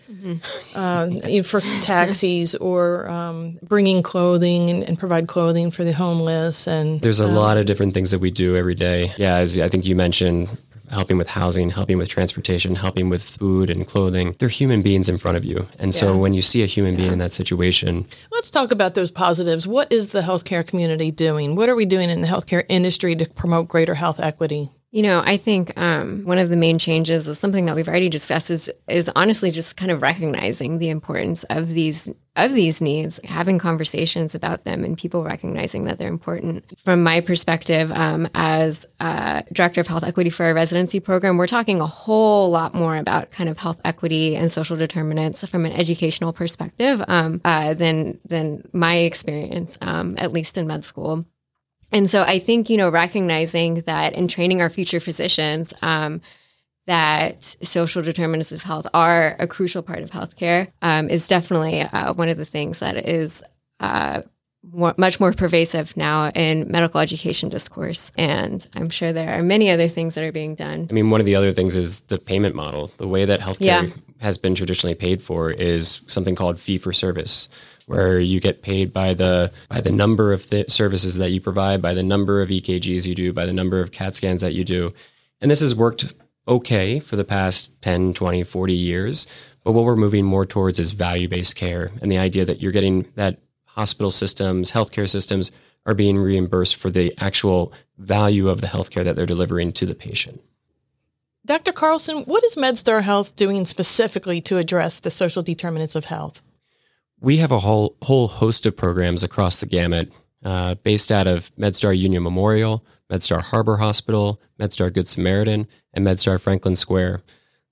uh, 0.75 1.09
you 1.11 1.39
know, 1.39 1.43
for 1.43 1.61
taxis 1.83 2.55
or 2.55 3.09
um, 3.09 3.59
bringing 3.63 4.03
clothing 4.03 4.71
and, 4.71 4.83
and 4.83 4.99
provide 4.99 5.29
clothing 5.29 5.71
for 5.71 5.85
the 5.85 5.93
homeless. 5.93 6.67
And 6.67 7.01
There's 7.01 7.21
a 7.21 7.27
lot 7.27 7.57
of 7.57 7.67
different 7.67 7.95
things 7.95 8.11
that 8.11 8.21
we 8.21 8.31
do 8.31 8.57
every 8.57 8.75
day. 8.75 9.13
Yeah, 9.17 9.37
as 9.37 9.59
I 9.59 9.69
think 9.69 9.85
you 9.85 9.95
mentioned, 9.95 10.49
helping 10.91 11.19
with 11.19 11.29
housing, 11.29 11.71
helping 11.71 11.99
with 11.99 12.09
transportation, 12.09 12.75
helping 12.77 13.09
with 13.09 13.23
food 13.23 13.69
and 13.69 13.87
clothing. 13.87 14.37
They're 14.39 14.49
human 14.49 14.83
beings 14.83 15.09
in 15.09 15.19
front 15.19 15.37
of 15.37 15.45
you. 15.45 15.67
And 15.79 15.95
so 15.95 16.17
when 16.17 16.35
you 16.35 16.43
see 16.43 16.63
a 16.63 16.67
human 16.67 16.97
being 16.97 17.13
in 17.13 17.19
that 17.19 17.33
situation, 17.33 18.07
Let's 18.31 18.51
talk 18.51 18.71
about 18.71 18.95
those 18.95 19.11
positives. 19.11 19.67
What 19.67 19.91
is 19.93 20.13
the 20.13 20.21
healthcare 20.21 20.67
community 20.67 21.11
doing? 21.11 21.57
What 21.57 21.69
are 21.69 21.75
we 21.75 21.87
doing 21.87 22.11
in 22.11 22.21
the 22.21 22.29
healthcare 22.29 22.65
industry 22.69 23.17
to 23.17 23.27
promote 23.27 23.69
greater 23.69 23.95
health 23.95 24.21
equity? 24.21 24.71
You 24.95 25.03
know, 25.03 25.25
I 25.27 25.39
think 25.39 25.77
um, 25.77 26.23
one 26.23 26.39
of 26.39 26.51
the 26.51 26.57
main 26.57 26.79
changes 26.79 27.27
is 27.27 27.37
something 27.37 27.67
that 27.67 27.75
we've 27.75 27.89
already 27.89 28.09
discussed 28.09 28.49
is 28.49 28.71
is 28.89 29.11
honestly 29.17 29.51
just 29.51 29.77
kind 29.77 29.91
of 29.91 30.03
recognizing 30.03 30.79
the 30.79 30.89
importance 30.89 31.43
of 31.51 31.71
these 31.71 32.09
of 32.37 32.53
these 32.53 32.81
needs, 32.81 33.19
having 33.25 33.59
conversations 33.59 34.37
about 34.37 34.63
them, 34.63 34.85
and 34.85 34.97
people 34.97 35.25
recognizing 35.25 35.83
that 35.87 35.99
they're 35.99 36.07
important. 36.07 36.79
From 36.79 37.03
my 37.03 37.21
perspective, 37.21 37.91
um, 37.91 38.29
as 38.37 38.87
uh, 39.01 39.43
director 39.53 39.81
of 39.81 39.89
health 39.89 40.05
equity 40.05 40.31
for 40.31 40.47
our 40.47 40.55
residency 40.55 41.01
program, 41.01 41.39
we're 41.39 41.49
talking 41.49 41.81
a 41.81 41.89
whole 41.89 42.51
lot 42.51 42.73
more 42.73 42.97
about 42.97 43.33
kind 43.33 43.51
of 43.51 43.59
health 43.59 43.81
equity 43.85 44.37
and 44.37 44.53
social 44.53 44.77
determinants 44.77 45.45
from 45.49 45.67
an 45.67 45.73
educational 45.73 46.33
perspective 46.33 47.03
um, 47.09 47.41
uh, 47.45 47.75
than 47.75 48.21
than 48.25 48.63
my 48.73 48.95
experience, 48.99 49.77
um, 49.81 50.15
at 50.19 50.33
least 50.33 50.57
in 50.57 50.69
med 50.69 50.85
school. 50.85 51.27
And 51.95 52.11
so 52.11 52.25
I 52.25 52.41
think, 52.41 52.69
you 52.69 52.77
know, 52.77 52.91
recognizing 52.91 53.83
that 53.83 54.15
and 54.15 54.29
training 54.29 54.61
our 54.61 54.69
future 54.69 54.99
physicians 54.99 55.73
um, 55.81 56.21
that 56.87 57.45
social 57.63 58.03
determinants 58.03 58.51
of 58.51 58.63
health 58.63 58.89
are 58.93 59.37
a 59.39 59.47
crucial 59.47 59.81
part 59.81 60.01
of 60.01 60.11
healthcare 60.11 60.73
um, 60.83 61.09
is 61.09 61.29
definitely 61.29 61.83
uh, 61.83 62.13
one 62.13 62.29
of 62.29 62.37
the 62.37 62.45
things 62.45 62.81
that 62.81 63.09
is 63.09 63.45
uh, 63.79 64.23
more, 64.73 64.93
much 64.99 65.21
more 65.21 65.33
pervasive 65.33 65.97
now 65.97 66.31
in 66.31 66.69
medical 66.69 66.99
education 67.01 67.49
discourse. 67.49 68.11
And 68.19 68.69
I'm 68.75 68.91
sure 68.91 69.13
there 69.13 69.39
are 69.39 69.43
many 69.43 69.71
other 69.71 69.89
things 69.89 70.17
that 70.17 70.25
are 70.25 70.33
being 70.33 70.57
done. 70.57 70.89
I 70.91 70.93
mean, 70.93 71.11
one 71.11 71.21
of 71.21 71.27
the 71.27 71.37
other 71.37 71.53
things 71.53 71.77
is 71.77 72.01
the 72.01 72.19
payment 72.19 72.57
model. 72.57 72.91
The 72.97 73.09
way 73.09 73.25
that 73.25 73.39
healthcare 73.39 73.61
yeah. 73.61 73.87
has 74.21 74.37
been 74.37 74.57
traditionally 74.57 74.97
paid 74.97 75.23
for 75.23 75.53
is 75.53 76.01
something 76.09 76.35
called 76.35 76.59
fee 76.59 76.79
for 76.79 76.93
service 76.93 77.49
where 77.87 78.19
you 78.19 78.41
get 78.41 78.63
paid 78.63 78.93
by 78.93 79.15
the 79.15 79.53
by 79.69 79.81
the 79.81 79.93
number 79.93 80.33
of 80.33 80.49
th- 80.49 80.71
services 80.71 81.17
that 81.17 81.31
you 81.31 81.41
provide, 81.41 81.83
by 81.83 81.95
the 81.95 82.03
number 82.03 82.41
of 82.41 82.49
EKGs 82.49 83.07
you 83.07 83.15
do, 83.15 83.33
by 83.33 83.47
the 83.47 83.53
number 83.53 83.81
of 83.81 83.93
CAT 83.93 84.15
scans 84.17 84.41
that 84.41 84.55
you 84.55 84.65
do. 84.65 84.93
And 85.41 85.51
this 85.51 85.61
has 85.61 85.75
worked 85.75 86.13
okay 86.47 87.01
for 87.01 87.17
the 87.17 87.25
past 87.25 87.71
10, 87.83 88.15
20, 88.15 88.43
40 88.45 88.73
years. 88.73 89.27
But 89.63 89.73
what 89.73 89.85
we're 89.85 89.97
moving 89.97 90.25
more 90.25 90.45
towards 90.45 90.79
is 90.79 90.91
value-based 90.91 91.57
care 91.57 91.91
and 92.03 92.13
the 92.13 92.19
idea 92.19 92.45
that 92.45 92.61
you're 92.61 92.73
getting 92.73 93.11
that 93.15 93.41
hospital 93.67 94.11
systems, 94.11 94.71
healthcare 94.71 95.09
systems 95.09 95.51
are 95.87 95.95
being 95.95 96.19
reimbursed 96.19 96.77
for 96.77 96.91
the 96.91 97.15
actual 97.19 97.73
value 97.99 98.49
of 98.49 98.61
the 98.61 98.67
healthcare 98.67 99.05
that 99.05 99.17
they're 99.17 99.27
delivering 99.27 99.73
to 99.73 99.87
the 99.87 99.95
patient. 99.95 100.41
Dr. 101.47 101.73
Carlson, 101.73 102.25
what 102.25 102.43
is 102.43 102.57
MedStar 102.57 103.03
Health 103.03 103.37
doing 103.37 103.67
specifically 103.67 104.41
to 104.43 104.57
address 104.57 104.99
the 104.99 105.11
social 105.11 105.43
determinants 105.43 105.95
of 105.95 106.07
health? 106.07 106.43
We 107.25 107.39
have 107.39 107.51
a 107.51 107.61
whole 107.61 107.97
whole 108.03 108.29
host 108.29 108.67
of 108.67 108.77
programs 108.77 109.23
across 109.23 109.57
the 109.57 109.65
gamut, 109.65 110.13
uh, 110.45 110.75
based 110.75 111.11
out 111.11 111.27
of 111.27 111.51
MedStar 111.57 111.97
Union 111.97 112.23
Memorial, 112.23 112.85
MedStar 113.11 113.41
Harbor 113.41 113.79
Hospital, 113.79 114.43
MedStar 114.61 114.93
Good 114.93 115.09
Samaritan, 115.09 115.67
and 115.95 116.07
MedStar 116.07 116.39
Franklin 116.39 116.77
Square. 116.77 117.23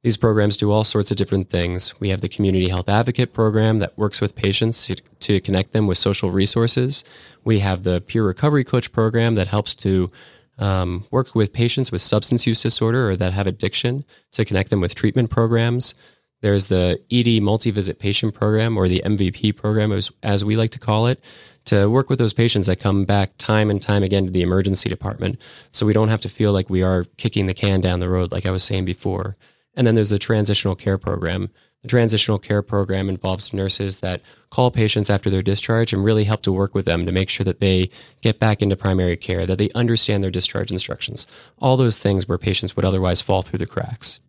These 0.02 0.16
programs 0.16 0.56
do 0.56 0.70
all 0.70 0.84
sorts 0.84 1.10
of 1.10 1.18
different 1.18 1.50
things. 1.50 1.92
We 2.00 2.08
have 2.08 2.22
the 2.22 2.30
Community 2.30 2.70
Health 2.70 2.88
Advocate 2.88 3.34
program 3.34 3.78
that 3.80 3.96
works 3.98 4.22
with 4.22 4.34
patients 4.34 4.90
to, 5.20 5.40
connect 5.42 5.72
them 5.72 5.86
with 5.86 5.98
social 5.98 6.30
resources. 6.30 7.04
We 7.44 7.58
have 7.58 7.82
the 7.82 8.00
Peer 8.00 8.24
Recovery 8.24 8.64
Coach 8.64 8.90
program 8.90 9.34
that 9.34 9.48
helps 9.48 9.74
to 9.76 10.10
um, 10.56 11.04
work 11.10 11.34
with 11.34 11.52
patients 11.52 11.92
with 11.92 12.00
substance 12.00 12.46
use 12.46 12.62
disorder 12.62 13.10
or 13.10 13.16
that 13.16 13.34
have 13.34 13.46
addiction 13.46 14.06
to 14.32 14.46
connect 14.46 14.70
them 14.70 14.80
with 14.80 14.94
treatment 14.94 15.28
programs. 15.28 15.94
There's 16.42 16.66
the 16.66 17.00
ED 17.10 17.42
multi 17.42 17.70
visit 17.70 17.98
patient 17.98 18.34
program 18.34 18.76
or 18.76 18.88
the 18.88 19.02
MVP 19.04 19.56
program, 19.56 19.92
as, 19.92 20.10
as 20.22 20.44
we 20.44 20.56
like 20.56 20.72
to 20.72 20.78
call 20.78 21.06
it, 21.06 21.22
to 21.66 21.88
work 21.88 22.10
with 22.10 22.18
those 22.18 22.32
patients 22.32 22.66
that 22.66 22.80
come 22.80 23.04
back 23.04 23.38
time 23.38 23.70
and 23.70 23.80
time 23.80 24.02
again 24.02 24.26
to 24.26 24.32
the 24.32 24.42
emergency 24.42 24.88
department. 24.88 25.40
So 25.70 25.86
we 25.86 25.92
don't 25.92 26.08
have 26.08 26.20
to 26.22 26.28
feel 26.28 26.52
like 26.52 26.68
we 26.68 26.82
are 26.82 27.04
kicking 27.16 27.46
the 27.46 27.54
can 27.54 27.80
down 27.80 28.00
the 28.00 28.08
road, 28.08 28.32
like 28.32 28.44
I 28.44 28.50
was 28.50 28.64
saying 28.64 28.84
before. 28.84 29.36
And 29.74 29.86
then 29.86 29.94
there's 29.94 30.10
the 30.10 30.18
transitional 30.18 30.74
care 30.74 30.98
program. 30.98 31.50
The 31.82 31.88
transitional 31.88 32.38
care 32.38 32.62
program 32.62 33.08
involves 33.08 33.52
nurses 33.52 34.00
that 34.00 34.22
call 34.50 34.70
patients 34.70 35.10
after 35.10 35.30
their 35.30 35.42
discharge 35.42 35.92
and 35.92 36.04
really 36.04 36.24
help 36.24 36.42
to 36.42 36.52
work 36.52 36.74
with 36.74 36.84
them 36.84 37.06
to 37.06 37.12
make 37.12 37.28
sure 37.28 37.44
that 37.44 37.60
they 37.60 37.90
get 38.20 38.38
back 38.38 38.62
into 38.62 38.76
primary 38.76 39.16
care, 39.16 39.46
that 39.46 39.58
they 39.58 39.70
understand 39.70 40.22
their 40.22 40.30
discharge 40.30 40.70
instructions, 40.70 41.26
all 41.58 41.76
those 41.76 41.98
things 41.98 42.28
where 42.28 42.38
patients 42.38 42.76
would 42.76 42.84
otherwise 42.84 43.20
fall 43.20 43.42
through 43.42 43.58
the 43.58 43.66
cracks. 43.66 44.20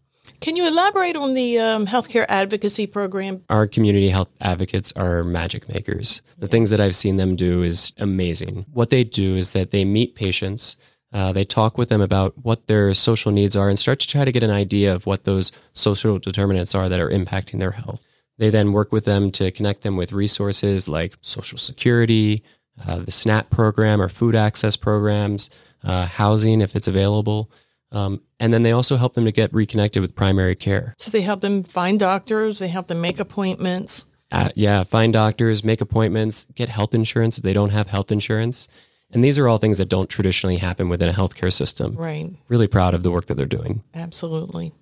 Can 0.44 0.58
you 0.58 0.68
elaborate 0.68 1.16
on 1.16 1.36
the 1.36 1.58
um, 1.58 1.88
healthcare 1.88 2.26
advocacy 2.28 2.86
program? 2.86 3.46
Our 3.50 3.66
community 3.66 4.10
health 4.10 4.28
advocates 4.42 4.92
are 4.92 5.24
magic 5.24 5.70
makers. 5.70 6.22
The 6.38 6.50
things 6.50 6.70
that 6.70 6.82
I've 6.82 6.98
seen 6.98 7.16
them 7.16 7.38
do 7.38 7.64
is 7.64 7.94
amazing. 7.98 8.66
What 8.74 8.90
they 8.90 9.06
do 9.06 9.38
is 9.38 9.54
that 9.54 9.72
they 9.72 9.86
meet 9.86 10.16
patients, 10.16 10.76
uh, 11.14 11.32
they 11.32 11.46
talk 11.46 11.78
with 11.78 11.88
them 11.88 12.02
about 12.02 12.34
what 12.44 12.68
their 12.68 12.94
social 12.94 13.32
needs 13.32 13.56
are, 13.56 13.70
and 13.70 13.80
start 13.80 14.02
to 14.02 14.08
try 14.08 14.26
to 14.26 14.34
get 14.34 14.44
an 14.44 14.50
idea 14.50 14.94
of 14.94 15.06
what 15.06 15.24
those 15.24 15.54
social 15.72 16.20
determinants 16.20 16.76
are 16.76 16.90
that 16.90 17.00
are 17.00 17.10
impacting 17.10 17.60
their 17.60 17.72
health. 17.72 18.06
They 18.38 18.50
then 18.50 18.74
work 18.74 18.92
with 18.92 19.06
them 19.06 19.32
to 19.32 19.50
connect 19.50 19.84
them 19.84 19.96
with 19.96 20.12
resources 20.12 20.90
like 20.90 21.16
Social 21.22 21.58
Security, 21.58 22.44
uh, 22.86 22.98
the 22.98 23.14
SNAP 23.14 23.50
program 23.50 24.02
or 24.02 24.10
food 24.10 24.36
access 24.36 24.76
programs, 24.76 25.50
uh, 25.86 26.06
housing 26.06 26.60
if 26.60 26.76
it's 26.76 26.90
available. 26.90 27.50
Um, 27.94 28.22
and 28.40 28.54
then 28.54 28.64
they 28.64 28.72
also 28.72 28.98
help 28.98 29.14
them 29.14 29.26
to 29.26 29.32
get 29.32 29.54
reconnected 29.54 30.02
with 30.02 30.16
primary 30.16 30.56
care. 30.56 30.96
So 30.98 31.12
they 31.12 31.22
help 31.22 31.42
them 31.42 31.64
find 31.64 32.00
doctors, 32.00 32.60
they 32.60 32.68
help 32.68 32.88
them 32.88 33.00
make 33.00 33.20
appointments. 33.20 34.06
Uh, 34.32 34.50
yeah, 34.56 34.84
find 34.84 35.14
doctors, 35.14 35.64
make 35.64 35.80
appointments, 35.80 36.46
get 36.56 36.68
health 36.68 36.96
insurance 36.96 37.38
if 37.38 37.44
they 37.44 37.54
don't 37.54 37.70
have 37.70 37.88
health 37.88 38.12
insurance. 38.12 38.68
And 39.12 39.24
these 39.24 39.38
are 39.38 39.48
all 39.48 39.60
things 39.60 39.78
that 39.78 39.90
don't 39.90 40.10
traditionally 40.10 40.58
happen 40.58 40.90
within 40.90 41.08
a 41.08 41.14
healthcare 41.14 41.54
system. 41.54 41.96
Right. 41.96 42.32
Really 42.48 42.66
proud 42.66 42.96
of 42.96 43.04
the 43.04 43.12
work 43.12 43.28
that 43.28 43.36
they're 43.36 43.46
doing. 43.46 43.84
Absolutely. 43.94 44.74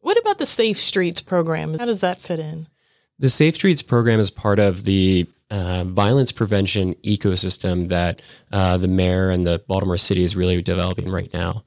What 0.00 0.18
about 0.18 0.38
the 0.38 0.46
Safe 0.46 0.78
Streets 0.78 1.20
program? 1.20 1.78
How 1.78 1.86
does 1.86 2.00
that 2.00 2.20
fit 2.20 2.40
in? 2.40 2.66
The 3.20 3.30
Safe 3.30 3.54
Streets 3.54 3.82
program 3.82 4.18
is 4.18 4.30
part 4.30 4.58
of 4.58 4.84
the 4.84 5.28
uh, 5.50 5.84
violence 5.84 6.32
prevention 6.32 6.94
ecosystem 7.04 7.90
that 7.90 8.22
uh, 8.50 8.76
the 8.76 8.88
mayor 8.88 9.30
and 9.30 9.46
the 9.46 9.62
Baltimore 9.68 9.98
City 9.98 10.24
is 10.24 10.34
really 10.34 10.60
developing 10.62 11.08
right 11.10 11.32
now. 11.32 11.62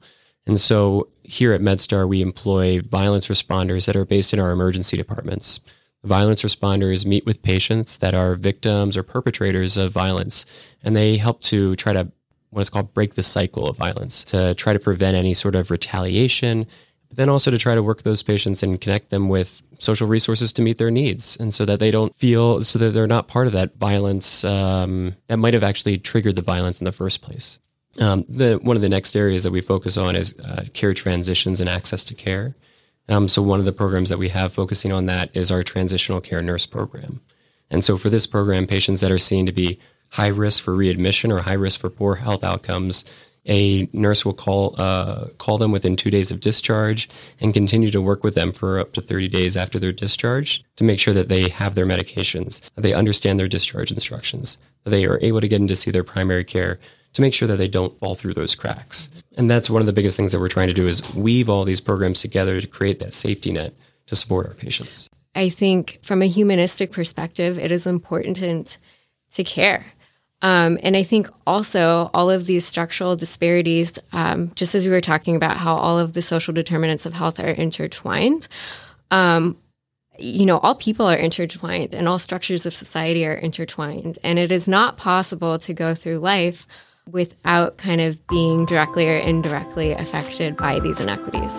And 0.46 0.60
so 0.60 1.08
here 1.22 1.52
at 1.52 1.60
MedStar, 1.60 2.06
we 2.06 2.20
employ 2.20 2.80
violence 2.80 3.28
responders 3.28 3.86
that 3.86 3.96
are 3.96 4.04
based 4.04 4.32
in 4.32 4.38
our 4.38 4.50
emergency 4.50 4.96
departments. 4.96 5.60
Violence 6.02 6.42
responders 6.42 7.06
meet 7.06 7.24
with 7.24 7.42
patients 7.42 7.96
that 7.98 8.14
are 8.14 8.34
victims 8.34 8.96
or 8.96 9.02
perpetrators 9.02 9.78
of 9.78 9.90
violence, 9.90 10.44
and 10.82 10.94
they 10.94 11.16
help 11.16 11.40
to 11.40 11.74
try 11.76 11.94
to 11.94 12.10
what 12.50 12.60
is 12.60 12.70
called 12.70 12.92
break 12.94 13.14
the 13.14 13.22
cycle 13.22 13.66
of 13.66 13.76
violence 13.76 14.22
to 14.22 14.54
try 14.54 14.72
to 14.72 14.78
prevent 14.78 15.16
any 15.16 15.34
sort 15.34 15.54
of 15.54 15.70
retaliation, 15.70 16.66
but 17.08 17.16
then 17.16 17.28
also 17.28 17.50
to 17.50 17.58
try 17.58 17.74
to 17.74 17.82
work 17.82 18.02
those 18.02 18.22
patients 18.22 18.62
and 18.62 18.80
connect 18.80 19.10
them 19.10 19.28
with 19.28 19.62
social 19.78 20.06
resources 20.06 20.52
to 20.52 20.62
meet 20.62 20.76
their 20.76 20.90
needs, 20.90 21.38
and 21.40 21.54
so 21.54 21.64
that 21.64 21.80
they 21.80 21.90
don't 21.90 22.14
feel 22.14 22.62
so 22.62 22.78
that 22.78 22.90
they're 22.90 23.06
not 23.06 23.26
part 23.26 23.46
of 23.46 23.54
that 23.54 23.74
violence 23.76 24.44
um, 24.44 25.16
that 25.26 25.38
might 25.38 25.54
have 25.54 25.64
actually 25.64 25.96
triggered 25.96 26.36
the 26.36 26.42
violence 26.42 26.80
in 26.80 26.84
the 26.84 26.92
first 26.92 27.22
place. 27.22 27.58
Um, 28.00 28.24
the, 28.28 28.58
one 28.62 28.76
of 28.76 28.82
the 28.82 28.88
next 28.88 29.14
areas 29.14 29.44
that 29.44 29.52
we 29.52 29.60
focus 29.60 29.96
on 29.96 30.16
is 30.16 30.38
uh, 30.40 30.64
care 30.72 30.94
transitions 30.94 31.60
and 31.60 31.68
access 31.68 32.04
to 32.04 32.14
care. 32.14 32.54
Um, 33.08 33.28
so 33.28 33.42
one 33.42 33.60
of 33.60 33.66
the 33.66 33.72
programs 33.72 34.08
that 34.08 34.18
we 34.18 34.30
have 34.30 34.52
focusing 34.52 34.92
on 34.92 35.06
that 35.06 35.30
is 35.34 35.50
our 35.50 35.62
transitional 35.62 36.20
care 36.20 36.42
nurse 36.42 36.66
program. 36.66 37.20
And 37.70 37.84
so 37.84 37.98
for 37.98 38.10
this 38.10 38.26
program, 38.26 38.66
patients 38.66 39.00
that 39.00 39.12
are 39.12 39.18
seen 39.18 39.46
to 39.46 39.52
be 39.52 39.78
high 40.10 40.28
risk 40.28 40.62
for 40.62 40.74
readmission 40.74 41.32
or 41.32 41.40
high 41.40 41.54
risk 41.54 41.80
for 41.80 41.90
poor 41.90 42.16
health 42.16 42.44
outcomes, 42.44 43.04
a 43.46 43.88
nurse 43.92 44.24
will 44.24 44.32
call 44.32 44.74
uh, 44.78 45.26
call 45.38 45.58
them 45.58 45.70
within 45.70 45.96
two 45.96 46.10
days 46.10 46.30
of 46.30 46.40
discharge 46.40 47.08
and 47.40 47.52
continue 47.52 47.90
to 47.90 48.00
work 48.00 48.24
with 48.24 48.34
them 48.34 48.52
for 48.52 48.78
up 48.78 48.94
to 48.94 49.02
30 49.02 49.28
days 49.28 49.56
after 49.56 49.78
their 49.78 49.92
discharge 49.92 50.64
to 50.76 50.84
make 50.84 50.98
sure 50.98 51.12
that 51.12 51.28
they 51.28 51.48
have 51.50 51.74
their 51.74 51.84
medications, 51.84 52.62
that 52.74 52.80
they 52.80 52.94
understand 52.94 53.38
their 53.38 53.48
discharge 53.48 53.90
instructions, 53.90 54.56
that 54.84 54.90
they 54.90 55.04
are 55.04 55.18
able 55.20 55.40
to 55.40 55.48
get 55.48 55.60
in 55.60 55.66
to 55.66 55.76
see 55.76 55.90
their 55.90 56.04
primary 56.04 56.44
care 56.44 56.78
to 57.14 57.22
make 57.22 57.32
sure 57.32 57.48
that 57.48 57.56
they 57.56 57.68
don't 57.68 57.98
fall 57.98 58.14
through 58.14 58.34
those 58.34 58.54
cracks. 58.54 59.08
And 59.36 59.50
that's 59.50 59.70
one 59.70 59.80
of 59.80 59.86
the 59.86 59.92
biggest 59.92 60.16
things 60.16 60.32
that 60.32 60.40
we're 60.40 60.48
trying 60.48 60.68
to 60.68 60.74
do 60.74 60.86
is 60.86 61.14
weave 61.14 61.48
all 61.48 61.64
these 61.64 61.80
programs 61.80 62.20
together 62.20 62.60
to 62.60 62.66
create 62.66 62.98
that 62.98 63.14
safety 63.14 63.50
net 63.50 63.74
to 64.06 64.16
support 64.16 64.46
our 64.46 64.54
patients. 64.54 65.08
I 65.34 65.48
think 65.48 65.98
from 66.02 66.22
a 66.22 66.26
humanistic 66.26 66.92
perspective, 66.92 67.58
it 67.58 67.72
is 67.72 67.86
important 67.86 68.78
to 69.34 69.44
care. 69.44 69.86
Um, 70.42 70.78
and 70.82 70.96
I 70.96 71.02
think 71.02 71.28
also 71.46 72.10
all 72.12 72.30
of 72.30 72.46
these 72.46 72.66
structural 72.66 73.16
disparities, 73.16 73.98
um, 74.12 74.52
just 74.54 74.74
as 74.74 74.84
we 74.84 74.92
were 74.92 75.00
talking 75.00 75.36
about 75.36 75.56
how 75.56 75.74
all 75.74 75.98
of 75.98 76.12
the 76.12 76.22
social 76.22 76.52
determinants 76.52 77.06
of 77.06 77.14
health 77.14 77.40
are 77.40 77.48
intertwined, 77.48 78.46
um, 79.10 79.56
you 80.18 80.44
know, 80.46 80.58
all 80.58 80.74
people 80.74 81.06
are 81.06 81.16
intertwined 81.16 81.94
and 81.94 82.06
all 82.06 82.18
structures 82.18 82.66
of 82.66 82.74
society 82.74 83.26
are 83.26 83.34
intertwined. 83.34 84.18
And 84.22 84.38
it 84.38 84.52
is 84.52 84.68
not 84.68 84.96
possible 84.96 85.58
to 85.58 85.72
go 85.72 85.94
through 85.94 86.18
life 86.18 86.66
without 87.10 87.76
kind 87.76 88.00
of 88.00 88.24
being 88.28 88.64
directly 88.66 89.08
or 89.08 89.18
indirectly 89.18 89.92
affected 89.92 90.56
by 90.56 90.80
these 90.80 91.00
inequities. 91.00 91.52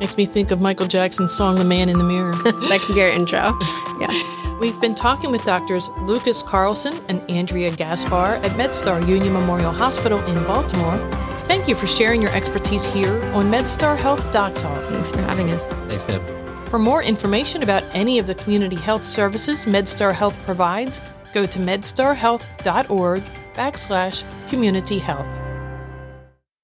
Makes 0.00 0.16
me 0.16 0.26
think 0.26 0.50
of 0.50 0.60
Michael 0.60 0.86
Jackson's 0.86 1.32
song 1.32 1.56
The 1.56 1.64
Man 1.64 1.88
in 1.88 1.98
the 1.98 2.04
Mirror. 2.04 2.34
that 2.42 2.80
can 2.84 2.94
be 2.94 3.02
our 3.02 3.08
intro. 3.08 3.58
Yeah. 3.98 4.58
We've 4.60 4.80
been 4.80 4.94
talking 4.94 5.32
with 5.32 5.44
doctors 5.44 5.88
Lucas 6.02 6.40
Carlson 6.40 6.94
and 7.08 7.20
Andrea 7.28 7.72
Gaspar 7.72 8.36
at 8.44 8.52
MedStar 8.52 9.06
Union 9.08 9.32
Memorial 9.32 9.72
Hospital 9.72 10.24
in 10.26 10.36
Baltimore. 10.44 10.96
Thank 11.46 11.66
you 11.66 11.74
for 11.74 11.88
sharing 11.88 12.22
your 12.22 12.30
expertise 12.30 12.84
here 12.84 13.20
on 13.34 13.46
MedStar 13.46 13.96
Health 13.96 14.30
Doc 14.30 14.54
Talk. 14.54 14.84
Thanks 14.90 15.10
for 15.10 15.18
having 15.22 15.50
us. 15.50 15.62
Thanks, 15.88 16.04
Deb. 16.04 16.22
For 16.68 16.78
more 16.78 17.02
information 17.02 17.64
about 17.64 17.82
any 17.92 18.20
of 18.20 18.28
the 18.28 18.36
community 18.36 18.76
health 18.76 19.02
services 19.02 19.64
MedStar 19.64 20.14
Health 20.14 20.38
provides, 20.44 21.00
go 21.32 21.44
to 21.44 21.58
medstarhealth.org 21.58 23.22
backslash 23.58 24.22
community 24.48 25.00
health. 25.00 25.47